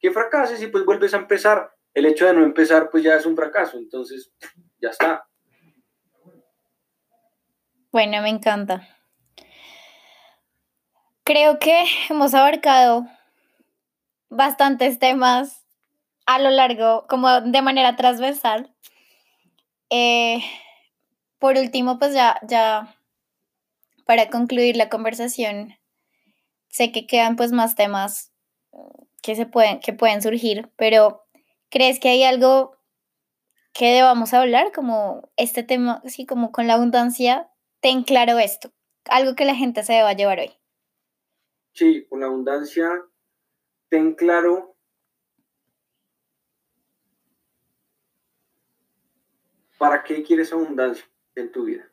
Que 0.00 0.10
fracases 0.10 0.60
y 0.62 0.68
pues 0.68 0.84
vuelves 0.84 1.14
a 1.14 1.18
empezar. 1.18 1.70
El 1.94 2.06
hecho 2.06 2.26
de 2.26 2.34
no 2.34 2.42
empezar 2.42 2.90
pues 2.90 3.02
ya 3.02 3.16
es 3.16 3.26
un 3.26 3.36
fracaso, 3.36 3.78
entonces 3.78 4.32
ya 4.80 4.90
está. 4.90 5.26
Bueno, 7.92 8.20
me 8.20 8.28
encanta. 8.28 8.86
Creo 11.24 11.58
que 11.58 11.84
hemos 12.10 12.34
abarcado 12.34 13.06
bastantes 14.28 14.98
temas 14.98 15.65
a 16.26 16.38
lo 16.40 16.50
largo, 16.50 17.06
como 17.08 17.40
de 17.40 17.62
manera 17.62 17.96
transversal. 17.96 18.74
Eh, 19.90 20.40
por 21.38 21.56
último, 21.56 21.98
pues 21.98 22.12
ya, 22.14 22.38
ya 22.46 22.96
para 24.04 24.28
concluir 24.28 24.76
la 24.76 24.88
conversación, 24.88 25.74
sé 26.68 26.92
que 26.92 27.06
quedan 27.06 27.36
pues 27.36 27.52
más 27.52 27.74
temas 27.74 28.32
que 29.22 29.34
se 29.34 29.46
pueden, 29.46 29.80
que 29.80 29.92
pueden 29.92 30.22
surgir, 30.22 30.70
pero 30.76 31.24
¿crees 31.70 31.98
que 32.00 32.08
hay 32.08 32.22
algo 32.24 32.76
que 33.72 33.92
debamos 33.92 34.34
hablar? 34.34 34.72
Como 34.72 35.30
este 35.36 35.62
tema, 35.62 36.02
así 36.04 36.26
como 36.26 36.52
con 36.52 36.66
la 36.66 36.74
abundancia, 36.74 37.50
ten 37.80 38.02
claro 38.02 38.38
esto, 38.38 38.72
algo 39.04 39.34
que 39.34 39.44
la 39.44 39.54
gente 39.54 39.82
se 39.82 39.94
deba 39.94 40.12
llevar 40.12 40.40
hoy. 40.40 40.52
Sí, 41.72 42.06
con 42.08 42.20
la 42.20 42.26
abundancia, 42.26 42.88
ten 43.90 44.14
claro 44.14 44.75
para 49.78 50.02
qué 50.02 50.22
quieres 50.22 50.52
abundancia 50.52 51.04
en 51.34 51.52
tu 51.52 51.64
vida. 51.64 51.88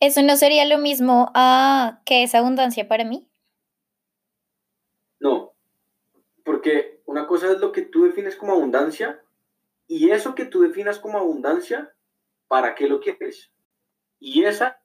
¿Eso 0.00 0.22
no 0.22 0.36
sería 0.36 0.64
lo 0.66 0.78
mismo 0.78 1.30
a 1.34 2.02
que 2.04 2.22
es 2.22 2.34
abundancia 2.34 2.88
para 2.88 3.04
mí? 3.04 3.28
No, 5.20 5.54
porque 6.44 7.00
una 7.06 7.26
cosa 7.26 7.52
es 7.52 7.58
lo 7.58 7.72
que 7.72 7.82
tú 7.82 8.04
defines 8.04 8.36
como 8.36 8.52
abundancia 8.52 9.22
y 9.86 10.10
eso 10.10 10.34
que 10.34 10.44
tú 10.44 10.60
definas 10.60 10.98
como 10.98 11.18
abundancia 11.18 11.94
para 12.48 12.74
qué 12.74 12.88
lo 12.88 13.00
quieres. 13.00 13.50
Y 14.18 14.44
esa 14.44 14.80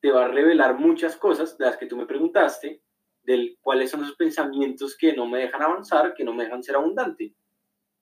te 0.00 0.10
va 0.10 0.24
a 0.24 0.28
revelar 0.28 0.78
muchas 0.78 1.16
cosas 1.16 1.56
de 1.56 1.66
las 1.66 1.76
que 1.76 1.86
tú 1.86 1.96
me 1.96 2.06
preguntaste, 2.06 2.82
del 3.22 3.58
cuáles 3.60 3.90
son 3.90 4.02
los 4.02 4.14
pensamientos 4.16 4.96
que 4.96 5.14
no 5.14 5.26
me 5.26 5.38
dejan 5.38 5.62
avanzar, 5.62 6.14
que 6.14 6.24
no 6.24 6.34
me 6.34 6.44
dejan 6.44 6.62
ser 6.62 6.76
abundante. 6.76 7.34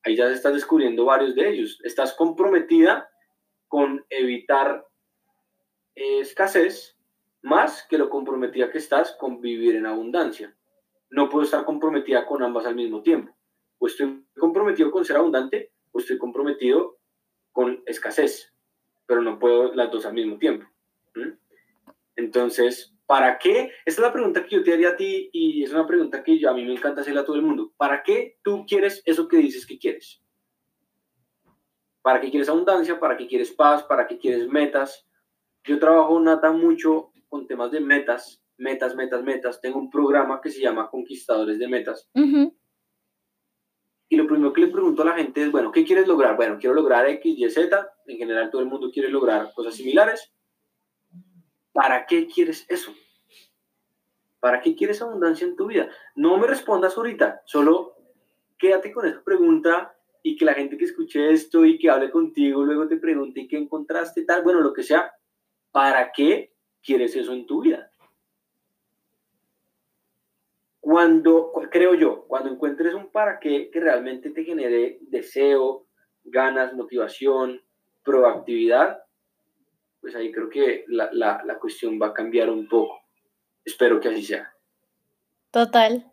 Ahí 0.05 0.17
ya 0.17 0.29
estás 0.31 0.55
descubriendo 0.55 1.05
varios 1.05 1.35
de 1.35 1.49
ellos. 1.49 1.81
Estás 1.85 2.15
comprometida 2.15 3.09
con 3.69 4.05
evitar 4.11 4.87
escasez 5.95 6.97
más 7.43 7.87
que 7.89 7.99
lo 7.99 8.09
comprometida 8.09 8.71
que 8.71 8.79
estás 8.79 9.17
con 9.19 9.41
vivir 9.41 9.77
en 9.77 9.87
abundancia. 9.87 10.57
No 11.11 11.29
puedo 11.29 11.45
estar 11.45 11.65
comprometida 11.65 12.27
con 12.27 12.43
ambas 12.43 12.67
al 12.67 12.75
mismo 12.75 13.03
tiempo. 13.03 13.37
O 13.79 13.87
estoy 13.87 14.25
comprometido 14.39 14.91
con 14.91 15.05
ser 15.05 15.17
abundante 15.17 15.73
o 15.91 15.99
estoy 15.99 16.19
comprometido 16.19 16.99
con 17.53 17.83
escasez 17.87 18.53
pero 19.13 19.21
no 19.21 19.39
puedo 19.39 19.75
las 19.75 19.91
dos 19.91 20.07
al 20.07 20.15
mismo 20.15 20.39
tiempo. 20.39 20.67
Entonces, 22.17 22.95
¿para 23.13 23.37
qué? 23.37 23.73
Esta 23.85 24.01
es 24.01 24.07
la 24.07 24.11
pregunta 24.11 24.43
que 24.43 24.57
yo 24.57 24.63
te 24.63 24.73
haría 24.73 24.89
a 24.89 24.97
ti 24.97 25.29
y 25.35 25.63
es 25.63 25.71
una 25.71 25.87
pregunta 25.87 26.25
que 26.25 26.39
yo, 26.39 26.49
a 26.49 26.55
mí 26.55 26.65
me 26.65 26.73
encanta 26.73 27.03
hacerle 27.03 27.21
a 27.21 27.25
todo 27.27 27.37
el 27.37 27.43
mundo. 27.43 27.71
¿Para 27.77 28.03
qué 28.03 28.39
tú 28.43 28.65
quieres 28.67 29.03
eso 29.05 29.29
que 29.29 29.37
dices 29.37 29.67
que 29.67 29.79
quieres? 29.79 30.23
¿Para 32.01 32.23
qué 32.23 32.31
quieres 32.31 32.49
abundancia? 32.49 32.99
¿Para 32.99 33.19
qué 33.19 33.27
quieres 33.27 33.51
paz? 33.51 33.83
¿Para 33.83 34.07
qué 34.07 34.17
quieres 34.17 34.49
metas? 34.49 35.07
Yo 35.65 35.79
trabajo, 35.79 36.19
Nata, 36.21 36.53
mucho 36.53 37.13
con 37.29 37.47
temas 37.47 37.71
de 37.71 37.81
metas, 37.81 38.43
metas, 38.57 38.97
metas, 38.97 39.23
metas. 39.23 39.61
Tengo 39.61 39.79
un 39.79 39.91
programa 39.91 40.41
que 40.41 40.49
se 40.49 40.63
llama 40.63 40.89
Conquistadores 40.89 41.59
de 41.59 41.69
Metas. 41.69 42.09
Y 44.09 44.17
lo 44.17 44.27
primero 44.27 44.55
que 44.55 44.63
le 44.63 44.69
pregunto 44.69 45.03
a 45.03 45.05
la 45.05 45.13
gente 45.13 45.43
es, 45.43 45.53
bueno, 45.53 45.71
¿qué 45.71 45.85
quieres 45.85 46.09
lograr? 46.09 46.35
Bueno, 46.35 46.57
quiero 46.59 46.75
lograr 46.75 47.07
X, 47.11 47.35
Y, 47.37 47.51
Z. 47.51 47.93
En 48.07 48.17
general 48.17 48.51
todo 48.51 48.63
el 48.63 48.69
mundo 48.69 48.91
quiere 48.91 49.11
lograr 49.11 49.53
cosas 49.53 49.75
similares. 49.75 50.33
¿Para 51.73 52.07
qué 52.07 52.27
quieres 52.27 52.67
eso? 52.69 52.95
¿Para 54.41 54.61
qué 54.61 54.75
quieres 54.75 55.01
abundancia 55.01 55.47
en 55.47 55.57
tu 55.57 55.67
vida? 55.67 55.89
No 56.15 56.37
me 56.37 56.47
respondas 56.47 56.97
ahorita, 56.97 57.43
solo 57.45 57.97
quédate 58.59 58.93
con 58.93 59.07
esa 59.07 59.23
pregunta 59.23 59.97
y 60.23 60.37
que 60.37 60.45
la 60.45 60.55
gente 60.55 60.77
que 60.77 60.85
escuche 60.85 61.33
esto 61.33 61.65
y 61.65 61.79
que 61.79 61.91
hable 61.91 62.11
contigo 62.11 62.65
luego 62.65 62.87
te 62.87 62.97
pregunte 62.97 63.49
qué 63.49 63.57
encontraste, 63.57 64.25
tal, 64.25 64.43
bueno, 64.43 64.61
lo 64.61 64.73
que 64.73 64.83
sea, 64.83 65.13
¿para 65.71 66.13
qué 66.13 66.53
quieres 66.83 67.17
eso 67.17 67.33
en 67.33 67.47
tu 67.47 67.63
vida? 67.63 67.91
Cuando, 70.81 71.53
creo 71.71 71.95
yo, 71.95 72.25
cuando 72.27 72.51
encuentres 72.51 72.95
un 72.95 73.11
para 73.11 73.39
qué 73.39 73.71
que 73.71 73.81
realmente 73.81 74.31
te 74.31 74.45
genere 74.45 74.99
deseo, 75.03 75.87
ganas, 76.25 76.75
motivación, 76.75 77.63
proactividad, 78.05 78.99
pues 80.03 80.15
ahí 80.15 80.31
creo 80.31 80.51
que 80.51 80.85
la, 80.89 81.11
la 81.13 81.59
cuestión 81.59 81.99
va 82.03 82.09
a 82.09 82.13
cambiar 82.13 82.51
un 82.51 82.69
poco. 82.69 83.01
Espero 83.65 84.01
que 84.01 84.09
así 84.09 84.23
sea. 84.23 84.53
Total, 85.51 86.11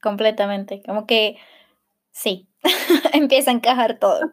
completamente. 0.00 0.82
Como 0.84 1.06
que 1.06 1.36
sí, 2.10 2.48
empieza 3.12 3.50
a 3.50 3.54
encajar 3.54 3.98
todo. 3.98 4.32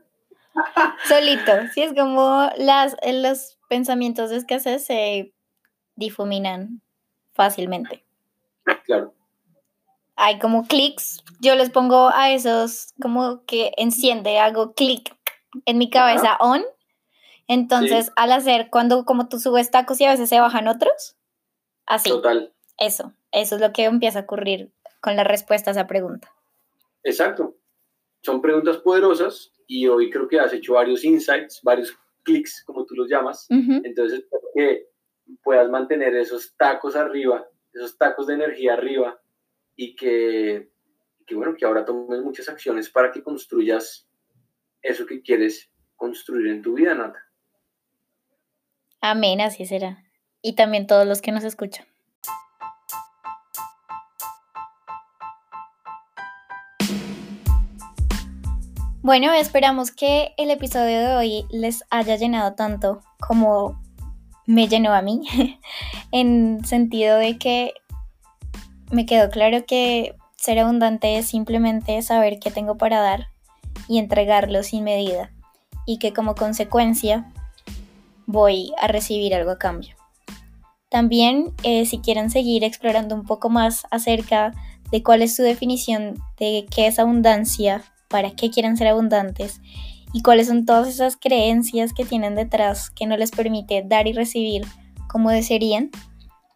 Solito, 1.07 1.51
sí, 1.73 1.81
es 1.81 1.93
como 1.93 2.49
las, 2.57 2.95
los 3.05 3.59
pensamientos 3.67 4.29
de 4.29 4.37
escasez 4.37 4.85
se 4.85 5.33
difuminan 5.95 6.81
fácilmente. 7.33 8.05
Claro. 8.85 9.13
hay 10.15 10.39
como 10.39 10.65
clics, 10.65 11.21
yo 11.41 11.55
les 11.55 11.69
pongo 11.69 12.09
a 12.13 12.31
esos 12.31 12.93
como 13.01 13.43
que 13.45 13.73
enciende, 13.75 14.39
hago 14.39 14.73
clic 14.73 15.13
en 15.65 15.77
mi 15.77 15.89
cabeza 15.89 16.37
on. 16.39 16.63
Entonces, 17.47 18.11
al 18.15 18.31
hacer, 18.31 18.69
cuando 18.69 19.05
como 19.05 19.27
tú 19.27 19.39
subes 19.39 19.71
tacos 19.71 19.99
y 19.99 20.05
a 20.05 20.11
veces 20.11 20.29
se 20.29 20.39
bajan 20.39 20.67
otros, 20.67 21.17
así. 21.85 22.09
Total. 22.09 22.53
Eso, 22.77 23.13
eso 23.31 23.55
es 23.55 23.61
lo 23.61 23.71
que 23.73 23.83
empieza 23.85 24.19
a 24.19 24.21
ocurrir 24.23 24.71
con 25.01 25.15
la 25.15 25.23
respuesta 25.23 25.69
a 25.69 25.73
esa 25.73 25.87
pregunta. 25.87 26.31
Exacto. 27.03 27.57
Son 28.21 28.41
preguntas 28.41 28.77
poderosas 28.77 29.51
y 29.67 29.87
hoy 29.87 30.09
creo 30.09 30.27
que 30.27 30.39
has 30.39 30.53
hecho 30.53 30.73
varios 30.73 31.03
insights, 31.03 31.59
varios 31.61 31.95
clics, 32.23 32.63
como 32.65 32.85
tú 32.85 32.95
los 32.95 33.09
llamas. 33.09 33.45
Entonces, 33.49 34.23
que 34.55 34.87
puedas 35.43 35.69
mantener 35.69 36.15
esos 36.15 36.55
tacos 36.55 36.95
arriba, 36.95 37.45
esos 37.73 37.97
tacos 37.97 38.27
de 38.27 38.35
energía 38.35 38.73
arriba 38.73 39.21
y 39.75 39.95
que, 39.95 40.71
que, 41.25 41.35
bueno, 41.35 41.55
que 41.55 41.65
ahora 41.65 41.85
tomes 41.85 42.21
muchas 42.21 42.47
acciones 42.47 42.89
para 42.89 43.11
que 43.11 43.23
construyas 43.23 44.07
eso 44.81 45.05
que 45.05 45.21
quieres 45.21 45.69
construir 45.95 46.47
en 46.47 46.61
tu 46.61 46.73
vida, 46.73 46.93
Nata. 46.93 47.22
Amén, 49.05 49.41
así 49.41 49.65
será. 49.65 50.01
Y 50.41 50.53
también 50.53 50.87
todos 50.87 51.05
los 51.05 51.21
que 51.21 51.33
nos 51.33 51.43
escuchan. 51.43 51.85
Bueno, 59.01 59.33
esperamos 59.33 59.91
que 59.91 60.33
el 60.37 60.49
episodio 60.49 61.01
de 61.01 61.15
hoy 61.15 61.45
les 61.49 61.83
haya 61.89 62.15
llenado 62.15 62.53
tanto 62.53 63.01
como 63.19 63.77
me 64.47 64.69
llenó 64.69 64.93
a 64.93 65.01
mí, 65.01 65.19
en 66.13 66.63
sentido 66.63 67.17
de 67.17 67.37
que 67.37 67.73
me 68.89 69.05
quedó 69.05 69.29
claro 69.29 69.65
que 69.65 70.15
ser 70.37 70.59
abundante 70.59 71.17
es 71.17 71.25
simplemente 71.25 72.01
saber 72.03 72.39
qué 72.39 72.51
tengo 72.51 72.77
para 72.77 73.01
dar 73.01 73.27
y 73.89 73.97
entregarlo 73.97 74.63
sin 74.63 74.85
medida 74.85 75.33
y 75.85 75.99
que 75.99 76.13
como 76.13 76.35
consecuencia 76.35 77.29
voy 78.33 78.73
a 78.81 78.87
recibir 78.87 79.33
algo 79.33 79.51
a 79.51 79.59
cambio. 79.59 79.95
También 80.89 81.53
eh, 81.63 81.85
si 81.85 81.99
quieren 81.99 82.29
seguir 82.29 82.63
explorando 82.63 83.15
un 83.15 83.25
poco 83.25 83.49
más 83.49 83.85
acerca 83.91 84.53
de 84.91 85.01
cuál 85.01 85.21
es 85.21 85.35
su 85.35 85.43
definición 85.43 86.15
de 86.37 86.65
qué 86.69 86.87
es 86.87 86.99
abundancia, 86.99 87.83
para 88.09 88.31
qué 88.31 88.49
quieren 88.49 88.75
ser 88.75 88.87
abundantes 88.87 89.61
y 90.13 90.21
cuáles 90.21 90.47
son 90.47 90.65
todas 90.65 90.87
esas 90.87 91.15
creencias 91.15 91.93
que 91.93 92.05
tienen 92.05 92.35
detrás 92.35 92.89
que 92.89 93.07
no 93.07 93.17
les 93.17 93.31
permite 93.31 93.83
dar 93.85 94.07
y 94.07 94.13
recibir 94.13 94.65
como 95.07 95.29
desearían, 95.29 95.89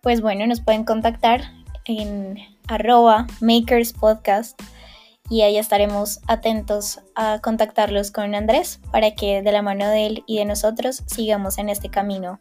pues 0.01 0.21
bueno, 0.21 0.45
nos 0.45 0.61
pueden 0.61 0.83
contactar 0.83 1.41
en 1.85 2.37
arroba 2.67 3.27
makerspodcast 3.39 4.59
y 5.29 5.41
ahí 5.41 5.57
estaremos 5.57 6.19
atentos 6.27 7.01
a 7.15 7.39
contactarlos 7.39 8.11
con 8.11 8.33
Andrés 8.35 8.79
para 8.91 9.11
que 9.11 9.41
de 9.41 9.51
la 9.51 9.61
mano 9.61 9.87
de 9.87 10.07
él 10.07 10.23
y 10.25 10.37
de 10.37 10.45
nosotros 10.45 11.03
sigamos 11.05 11.57
en 11.57 11.69
este 11.69 11.89
camino 11.89 12.39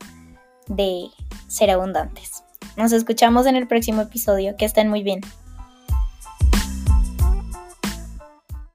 de 0.69 1.09
ser 1.49 1.71
abundantes. 1.71 2.45
Nos 2.77 2.93
escuchamos 2.93 3.47
en 3.47 3.57
el 3.57 3.67
próximo 3.67 4.03
episodio. 4.03 4.57
Que 4.57 4.67
estén 4.67 4.89
muy 4.89 5.03
bien. 5.03 5.21